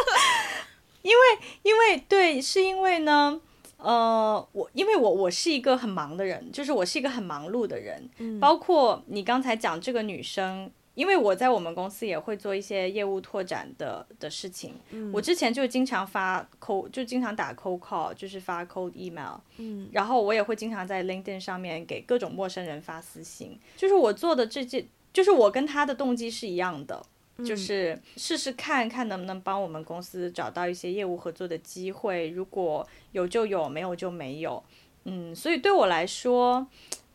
[1.02, 3.38] 因为因为对，是因为呢，
[3.76, 10.70] 呃，我因为我我是一个很忙的人，就是我是一个很忙碌的人，嗯、包括你刚才讲这个女生。
[10.98, 27.00] 因为我在我们公司也会做一些业务拓展的的事情，嗯、我之前就经常发 cold，就经常打 cold call，就是发 cold email，嗯，然后我也会经常在 LinkedIn 上面给各种陌生人发私信，就是我做的这件，就是我跟他的动机是一样的，
[27.36, 34.60] 嗯、就是试试看看能不能帮我们公司找到一些业务合作的机会，如果有就有，没有就没有，
[35.04, 36.66] 嗯，所以对我来说，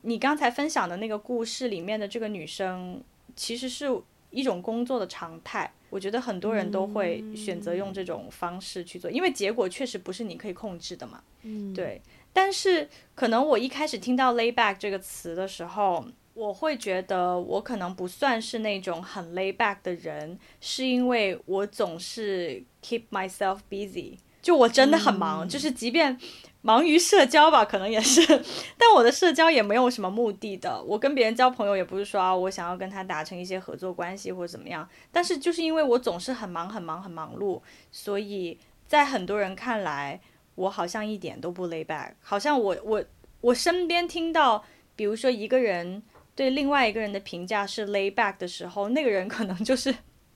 [0.03, 3.03] 你刚才分享的那个故事里面的这个女生。
[3.35, 3.87] 其实是
[4.31, 11.23] 一种工作的常态，我觉得很多人都会选择用这种方式去做，因为结果确实不是你可以控制的嘛。
[11.43, 12.01] 嗯，对。
[12.35, 16.03] 但是可能我一开始听到 “lay back” 这个词的时候，
[16.33, 26.19] 我会觉得我可能不算是那种很 lay back 的人，是因为我总是 keep myself busy，就我真的很忙，就是即便。
[26.65, 28.21] 忙于社交吧，可能也是，
[28.79, 30.81] 但我的社交也没有什么目的的。
[30.83, 34.87] 我跟别人交朋友也不是说啊，我想要跟他达成一些合作关系或者怎么样。
[35.11, 40.21] 但是就是因为我总是很忙很忙很忙碌，所以在很多人看来，
[40.55, 42.13] 我好像一点都不 lay back。
[42.21, 43.03] 好像我我
[43.41, 44.63] 我身边听到，
[44.95, 46.01] 比如说一个人
[46.33, 49.93] 对另外一个人的评价是 lay back 的时候，那个人可能就是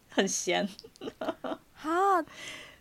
[0.09, 0.67] 很闲。
[1.73, 2.25] 哈。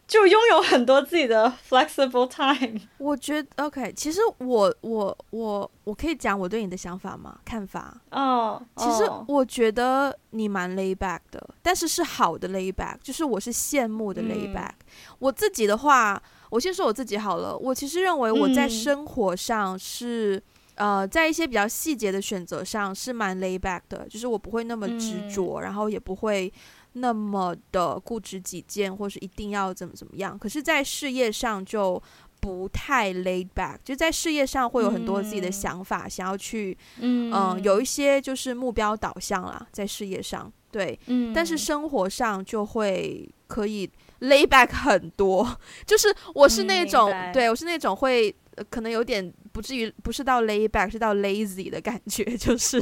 [0.06, 2.80] 就拥有很多自己的 flexible time。
[2.98, 7.38] 我觉得 OK，其实我我我我可以讲我对你的想法吗？
[7.44, 7.92] 看法？
[8.10, 8.96] 哦，oh, oh.
[8.98, 14.70] 其实我觉得你蛮 lay back 的，但是是好的 lay back，就是我是羡慕的 lay back。
[14.70, 17.56] 嗯、我自己的话，我先说我自己好了。
[17.56, 20.40] 我其实认为我在生活上是、
[20.76, 26.52] 嗯、呃，在一些比较细节的选择上是蛮 lay back 的，就是我不会那么执着，嗯、然后也不会。
[26.98, 32.02] 那么的固执己见，或是一定要怎么怎么样，可是，在事业上就
[32.40, 43.90] 不太 laid back，就在事业上会有很多自己的想法，嗯、想要去，嗯、呃，有一些就是目标导向啦，在事业上，对，嗯、但是生活上就会可以
[44.20, 48.34] laid back 很多， 就是我是那种，嗯、对我是那种会。
[48.70, 52.80] 可能有点不至于，不是到 lay back，是到 lazy 的感觉， 就是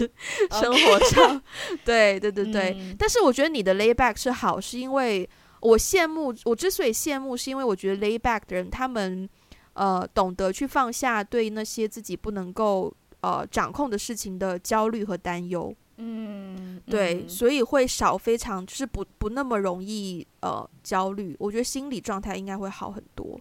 [0.50, 1.42] 生活上.
[1.84, 2.76] 对对对对。
[2.78, 5.28] 嗯、但是我觉得你的 lay back 是好，是因为
[5.60, 9.28] 我羡慕，我之所以羡慕，是因为我觉得 lay back 的人，他们
[9.72, 15.74] 呃懂得去放下对那些自己不能够呃掌控的事情的焦虑和担忧。
[15.96, 21.36] 嗯，对，嗯、所以会少非常，就是不不那么容易呃焦虑。
[21.38, 23.40] 我觉得心理状态应该会好很多。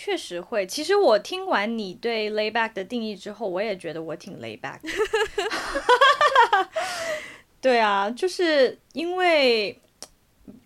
[0.00, 0.64] 确实会。
[0.64, 4.78] 其实我听完你对 lay back 的定义之后，我也觉得我挺 lay back。
[7.60, 9.76] 对啊，就是因为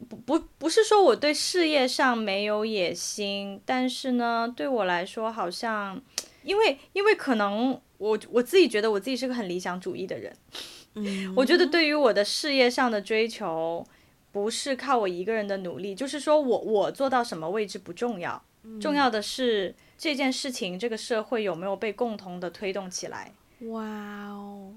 [0.06, 5.98] 不不不是说我对事业上没有野心，但是呢，对我来说好像，
[6.42, 10.30] 因为因为可能我我自己觉得我自己是个很理想主义的人。
[10.96, 13.82] 嗯，我觉得对于我的事业上的追求，
[14.30, 18.44] 不是靠我一个人的努力，就是说我我做到什么位置不重要。
[18.80, 23.32] 重要的是这件事情，这个社会有没有被共同的推动起来？
[23.70, 23.84] 哇
[24.28, 24.72] 哦！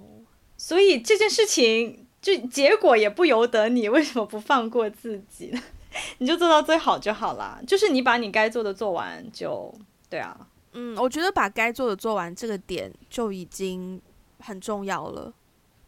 [0.58, 5.62] 所以这件事情就结果也不由得你，为什么不放过自己呢？
[6.20, 7.62] 你就做到最好就好了。
[7.66, 9.74] 就是你把你该做的做完就
[10.10, 10.48] 对啊。
[10.74, 14.02] 嗯，我觉得把该做的做完这个点就已经
[14.40, 15.34] 很重要了，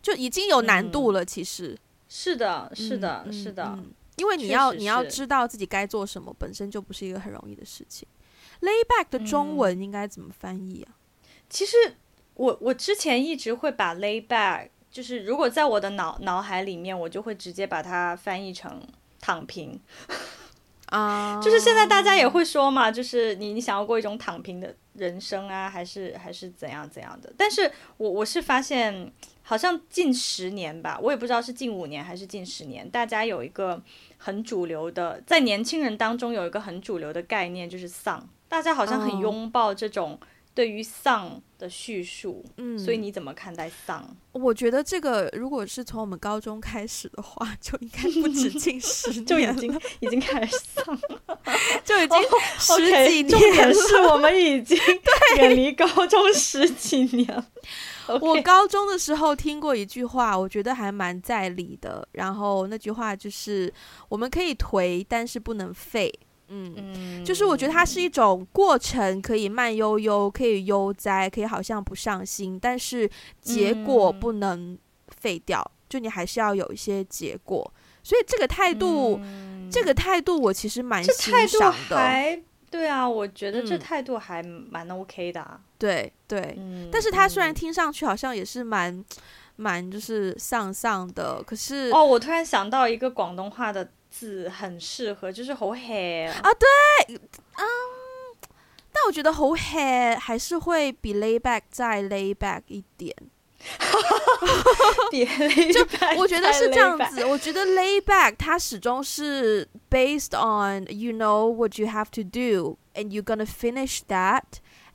[0.02, 1.26] 就已经有难度了。
[1.26, 3.80] 其实、嗯、是的，是的，嗯、是的。
[4.18, 8.07] 因为你要你要知道自己该做什么，本身就不是一个很容易的事情。
[8.61, 10.89] Lay back 的中文应该怎么翻译啊？
[10.89, 11.76] 嗯、其实
[12.34, 18.82] 我我之前一直会把 lay back，就是如果在我的脑脑海里面，我就会直接把它翻译成
[19.22, 19.80] 躺平
[20.88, 21.39] 啊。
[21.43, 27.32] 就是现在大家也会说嘛，就是你你想要过一种躺平的人生啊，还是还是怎样怎样的？
[27.38, 29.13] 但是我我是发现，
[29.43, 33.80] 好像近十年吧，我也不知道是近五年还是近十年，大家有一个。
[34.18, 38.28] 很主流的，在年轻人当中有一个很主流的概念，就是丧。
[38.49, 40.20] 大家好像很拥抱这种
[40.53, 42.43] 对于丧的叙述。
[42.57, 44.03] 嗯，所以你怎么看待丧？
[44.32, 51.39] 我觉得这个如果是从我们高中开始的话， 就应该不止近十年， 就已经已经开始丧了，
[51.84, 52.20] 就已经
[52.57, 53.30] 十几年。
[53.30, 54.78] 重点是我们已经
[55.38, 57.45] 远离高中十几年。
[58.22, 62.08] 我高中的时候听过一句话，我觉得还蛮在理的。
[62.14, 63.74] 然后那句话就是：
[64.10, 66.12] 我们可以颓，但是不能废。
[66.49, 73.10] 嗯，嗯，就是我觉得它是一种过程，可以慢悠悠，可以悠哉，可以好像不上心，但是
[73.41, 74.78] 结果不能
[75.10, 75.62] 废掉。
[75.62, 77.74] 嗯、就你还是要有一些结果。
[78.01, 81.97] 所以这个态度，嗯、这个态度我其实蛮欣赏的。
[82.70, 89.03] 对啊，我觉得这态度还蛮 OK 的对对，嗯、但是他虽然听上去好像也是蛮
[89.55, 96.49] 蛮就是丧丧的，可是哦，我突然想到一个广东话的字很适合，就是好 hea 啊。
[96.53, 97.65] 对，嗯，
[98.91, 103.15] 但我觉得好 hea 还是会比 lay back 再 lay back 一点。
[105.72, 105.86] 就
[106.18, 113.47] 我觉得是这样子，我觉得 lay back 它始终是 based on you know what you have to do and you're gonna
[113.47, 114.43] finish that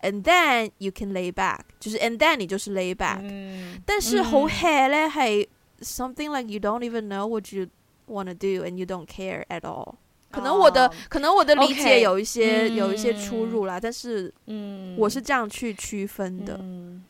[0.02, 5.50] and then you can lay back，就是 and then 你就是 lay back，嗯、但是好 hea 咧系
[5.82, 7.68] something like you don't even know what you
[8.08, 9.96] wanna do and you don't care at all。
[10.30, 16.58] 可能我的、oh, 可能我的理解有一些 okay, 有一些出入啦，嗯、但是嗯，我是这样去区分的。
[16.62, 17.06] 嗯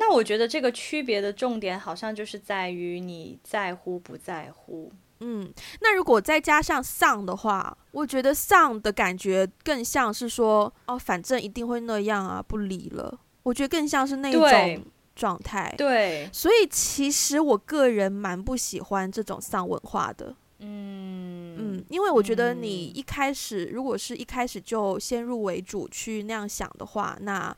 [0.00, 4.90] 那我觉得这个区别的重点好像就是在于你在乎不在乎。
[5.20, 13.18] 嗯，那如果再加上丧的话，我觉得丧的感觉更像是说，哦，反正一定会那样啊，不理了。
[13.42, 14.84] 我觉得更像是那种
[15.16, 15.74] 状态。
[15.76, 20.32] 对，所以其实我个人蛮不喜欢这种丧文化的。
[20.60, 27.52] 嗯嗯，因为我觉得你一开始，如果是一开始就先入为主去那样想的话，那。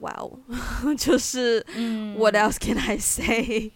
[0.00, 0.38] 哇哦
[0.98, 3.72] 就是嗯 What else can I say？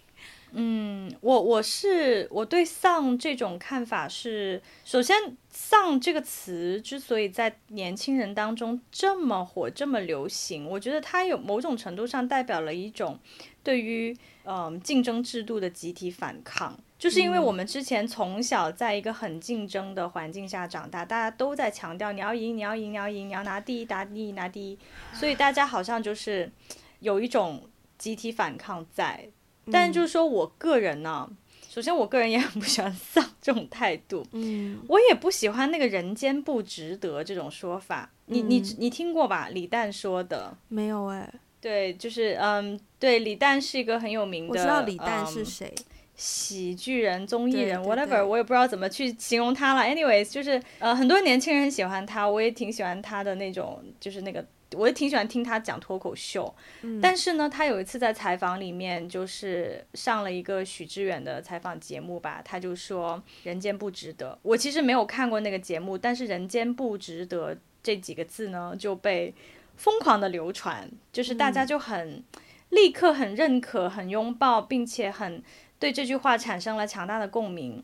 [0.53, 13.19] 嗯，我我是我对丧这种看法是，首先丧这个词之所以在年轻人当中这么火、这么流行，我觉得它有某种程度上代表了一种
[13.63, 16.81] 对于嗯竞争制度的集体反抗。
[16.99, 24.79] 就是因为我们之前从小在一个很竞争的环境下长大，大家都在强调你要赢，你要赢，你要赢，你要拿第一，拿第一，拿第一，
[25.13, 26.51] 所以大家好像就是
[26.99, 27.63] 有一种
[27.97, 29.29] 集体反抗在。
[29.71, 31.31] 但就是说我个人呢，
[31.69, 38.11] 首先我个人也很不喜欢丧这种态度，嗯，我也不喜欢那个人间不值得这种说法。
[38.27, 39.49] 你你你听过吧？
[39.53, 41.33] 李诞说的没有哎？
[41.61, 45.73] 对，就是嗯，对，李诞是一个很有名的，我知道李诞是谁。
[46.19, 49.83] 喜剧人、综艺人，whatever，我也不知道怎么去形容他了。
[49.83, 56.53] Anyways，就是呃，很多年轻人喜欢他，我也挺喜欢他的那种，就是那个，我也挺喜欢听他讲脱口秀。
[56.83, 64.37] 嗯、但是呢，他有一次在采访里面，就是上了一个许知远的采访节目吧，他就说“人间不值得”。
[64.43, 69.33] 我其实没有看过那个节目，但是“人间不值得”这几个字呢就被
[69.77, 72.25] 疯狂的流传，就是大家就很、嗯、
[72.71, 75.41] 立刻很认可、很拥抱，并且很。
[75.79, 77.83] 对这句话产生了强大的共鸣。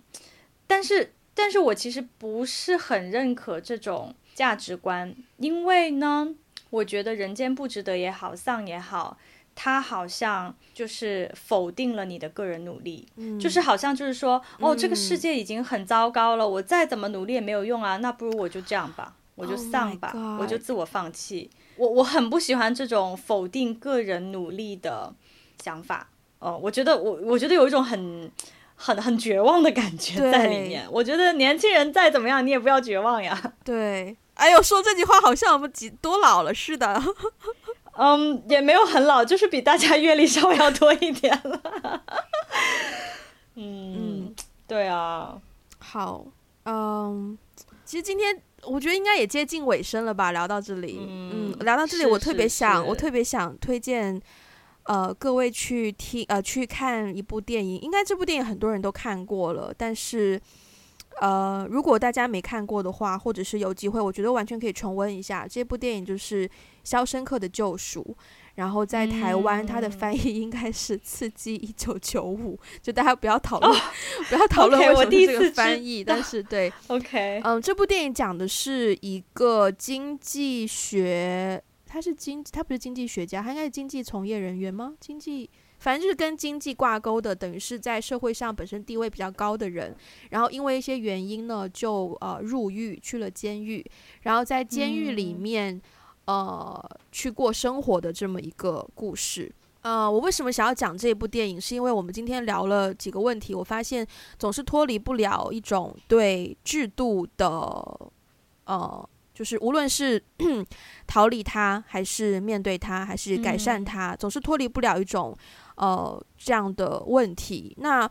[0.66, 6.34] 但是，但是我其实不是很认可这种价值观，因为呢，
[6.70, 9.18] 我觉得人间不值得也好，丧也好，
[9.55, 21.51] 它好像就是否定了你的个人努力，嗯、就是好像就是说，哦，这个世界已经很糟糕了，嗯、我再怎么努力也没有用啊，那不如我就这样吧，我就丧吧，oh、我就自我放弃。
[21.76, 25.12] 我我很不喜欢这种否定个人努力的
[25.62, 26.13] 想法，哦、
[26.45, 28.30] 呃，我觉得我我觉得有一种很。
[28.76, 30.84] 很很绝望的感觉在里面。
[30.90, 33.40] 我觉得年轻人再怎么样，你也不要绝望呀。
[33.64, 37.01] 对，哎呦，说这句话好像我们几多老了似的。
[37.97, 41.61] 嗯，也没有很老，就是比大家阅历稍微要多一点了。
[43.55, 44.34] 嗯，嗯
[44.66, 45.38] 对啊。
[45.78, 46.26] 好，
[46.64, 47.38] 嗯，
[47.84, 50.32] 其实今天我觉得应该也接近尾声了吧？
[50.32, 54.20] 聊到这里，嗯，嗯聊到这里，我特别想，是是是我特别想推荐。
[54.85, 59.72] 呃，各位去听呃去看一部电影，应该这部电影很多人都看过了。
[59.76, 60.39] 但是，
[61.22, 66.47] 呃，如果大家没看过的话，或者是有机会，我觉得完全可以重温一下这部电影，就是
[66.82, 68.03] 《肖申克的救赎》。
[68.57, 72.55] 然后在台湾，它的翻译应该是《刺激一九九五》。
[72.82, 73.82] 就大家不要讨论，哦、
[74.28, 76.05] 不要讨论为什么是这个翻译。
[76.05, 81.62] 但是对，OK，嗯，这部电影讲的是一个经济学。
[81.95, 84.95] 他是经，他不是经济学家，他应该是经济从业人员吗？
[84.99, 89.95] 经济，反正就是跟经济挂钩的，等于是在社会上本身地位比较高的人，
[90.30, 93.88] 然后因为一些原因呢，就呃入狱去了监狱，
[94.22, 95.80] 然后在监狱里面、
[96.24, 99.49] 嗯、呃去过生活的这么一个故事。
[99.82, 101.61] 呃，我为什么想要讲这部电影？
[101.61, 104.05] 是因为我们今天聊了几个问题，我发现
[104.36, 107.47] 总是脱离不了一种对制度的
[108.64, 109.09] 呃。
[109.35, 110.22] 就是无论是
[111.07, 115.37] 逃离它，还是面对它，还是改善它，嗯、总是脱离不了一种
[115.76, 117.74] 呃这样的问题。
[117.78, 118.09] 那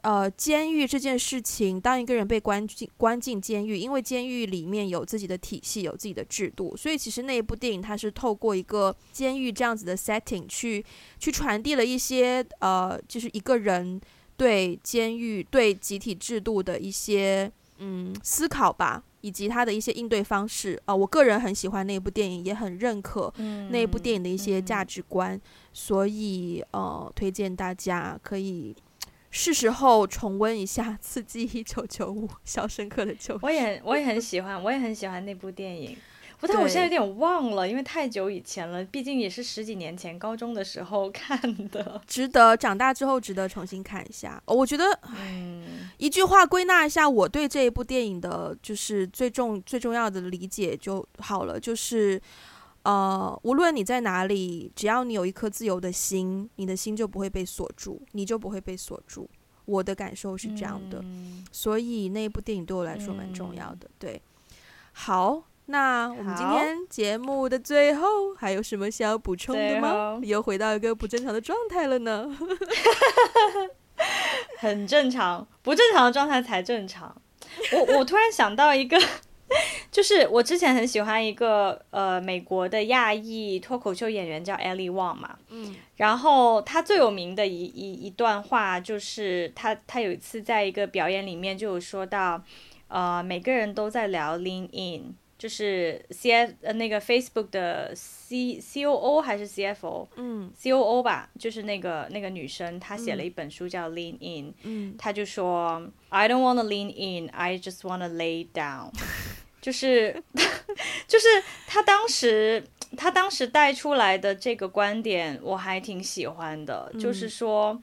[0.00, 10.84] 呃，监狱这件事情，当一个人被关进关进监狱，因为监狱里面有自己的体系，有自己的制度，所以其实那一部电影它是透过一个监狱这样子的 setting 去
[11.20, 14.00] 去传递了一些呃，就是一个人
[14.36, 17.48] 对监狱对集体制度的一些
[17.78, 19.04] 嗯思考吧。
[19.22, 23.32] 以及他的一些应对方式啊、呃，我个人很喜欢那部电影，也很认可
[23.70, 25.40] 那部电影的一些价值观，嗯嗯、
[25.72, 28.76] 所以呃，推荐大家可以
[29.30, 33.40] 是时候重温一下《刺激一九九五》《肖申克的救赎》。
[33.46, 35.96] 我也我也很喜欢，我也很喜欢那部电影。
[36.42, 42.02] 不但我现在有点忘了，因为太久以前了，毕竟也是十几年前高中的时候 看的。
[42.04, 44.42] 值得长大之后值得重新看一下。
[44.46, 44.86] 我觉得，
[45.16, 52.20] 嗯，一句话归纳一下我对这一部电影的，就是最重最重要的理解就好了，就是，
[52.82, 59.30] 呃，无论你在哪里，只要你有一颗自由的心，你的心就不会被锁住，你就不会被锁住。
[59.64, 63.86] 我的感受是这样的，嗯，所以那一部电影对我来说蛮重要的。
[63.86, 64.22] 嗯，对，
[64.90, 65.44] 好。
[65.72, 70.20] 那我们今天节目的最后还有什么需要补充的吗？
[70.22, 72.28] 又回到一个不正常的状态了呢？
[74.60, 77.16] 很正常，不正常的状态才正常。
[77.72, 79.00] 我我突然想到一个，
[79.90, 92.42] 就是我之前很喜欢一个呃美国的亚裔脱口秀演员叫 Ellie Wong 嘛，嗯，然后他最有名的一一一段话就是他他有一次在一个表演里面就有说到，
[92.88, 95.14] 呃每个人都在聊 Lean In。
[95.42, 101.02] 就是 C F 呃那个 Facebook 的 C C O O 还是 C F O，嗯，C O O
[101.02, 108.92] 吧，就是那个那个女生，她写了一本书叫 Lean In，嗯，她就说 I don't wanna lean in, I just wanna lay down，
[109.60, 110.22] 就是
[111.08, 111.26] 就是
[111.66, 112.62] 她当时
[112.96, 117.82] 她当时带出来的这个观点我还挺喜欢的，嗯，就是说。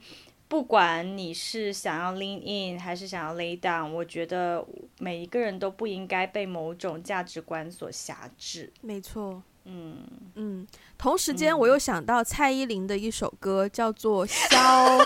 [0.50, 4.66] 不管你是想要 lean in 还是想要 lay down，我觉得
[4.98, 8.72] 每一个人都不应该被某种价值观所辖制。
[8.80, 9.40] 没错，
[9.70, 9.96] 嗯
[10.34, 10.66] 嗯。
[10.98, 14.98] 同时间，我又想到蔡依林的一首歌，叫做《消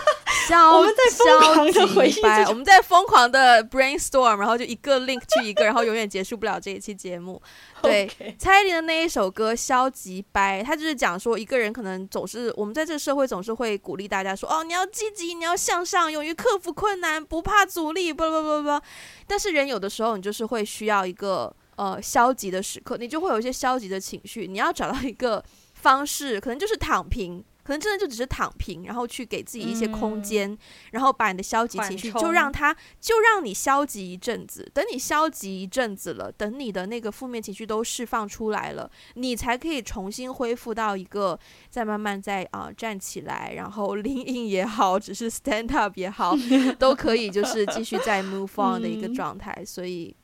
[0.48, 7.40] 消》，我们在疯狂的回忆，我们在疯狂的 brainstorm，然后就一个 link 去一个，然后永远结束不了这一期节目。
[7.80, 18.80] 对.蔡依林的那一首歌《消极掰》，他就是讲说，一个人可能总是，我们在这个社会总是会鼓励大家说，哦，你要积极，你要向上，勇于克服困难，不怕阻力，不不不不。
[19.28, 25.44] 但是人有的时候，你就是会需要一个呃消极的时刻，你就会有一些消极的情绪，你要找到一个
[25.74, 30.58] 方式，可能就是躺平，可能真的就只是躺平，然后去给自己一些空间，嗯、
[30.92, 34.70] 然后把你的消极情绪就让它就让你消极一阵子。
[34.72, 46.34] 等你消极一阵子了，等你的那个负面情绪都释放出来了，你才可以重新恢复到一个再慢慢再啊、呃、站起来，然后 lean in 也好，只是 stand up 也好，
[46.78, 49.52] 都可以就是继续再 move on 的一个状态。
[49.58, 50.14] 嗯、所以，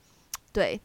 [0.53, 0.81] 对。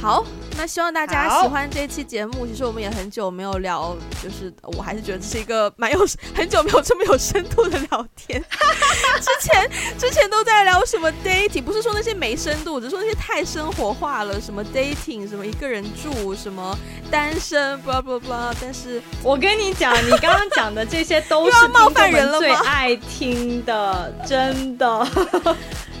[0.00, 0.24] 好，
[0.56, 2.46] 那希望大家喜欢这期节目。
[2.46, 8.40] 其实我们也很久没有聊，就是我还是觉得这是一个蛮有很久没有这么有深度的聊天。
[9.20, 16.78] 之前之前都在聊什么 dating，不是说那些没深度，只是说那些太生活化了，什么 dating，什么一个人住，什么
[17.10, 18.54] 单身，blah blah blah。
[18.60, 22.46] 但是我跟你讲，你刚刚讲的这些都是 冒犯人了吗？
[22.46, 25.08] 最爱听的，真的。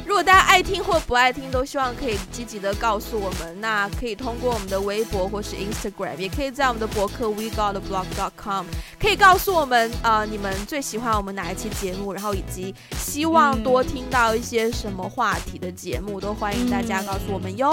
[0.08, 3.60] 如果大家爱听或不爱听，都希望可以积极的告诉我们。
[3.60, 8.64] 那可以通过我们的微博或是 Instagram，也可以在我们的博客 WeGotTheBlog.com，
[8.98, 17.70] 可以告诉我们，呃，你们最喜欢我们哪一期节目，然后以及希望多听到一些什么话题的节目，都欢迎大家告诉我们哟。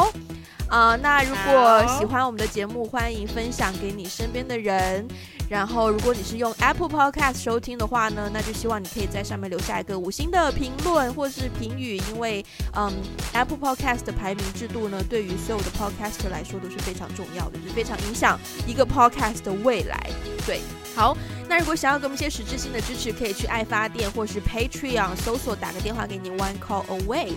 [0.68, 5.08] 啊、呃，那如果喜欢我们的节目，欢迎分享给你身边的人。
[5.50, 12.44] 然后，如果你是用 Apple Podcast 收听的话呢，那就希望你可以在上面留下一个五星的评论或是评语，因为
[12.76, 12.92] 嗯
[13.34, 20.10] ，Apple Podcast 的排名制度呢，对于所有的 Podcast 来说都是非常重要的，就是非常影响一个 Podcast 的未来。
[20.48, 20.62] 对，
[20.96, 21.16] 好，
[21.48, 27.34] 那如果想要给我们一些实质性的支持，可以去爱发电或是 Patreon 搜索，打个电话给你，One Call Away。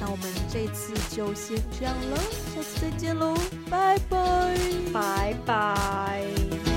[0.00, 2.16] 那我们这次就先这样了，
[2.56, 3.36] 下次再见喽，
[3.70, 4.56] 拜拜，
[4.92, 6.71] 拜拜。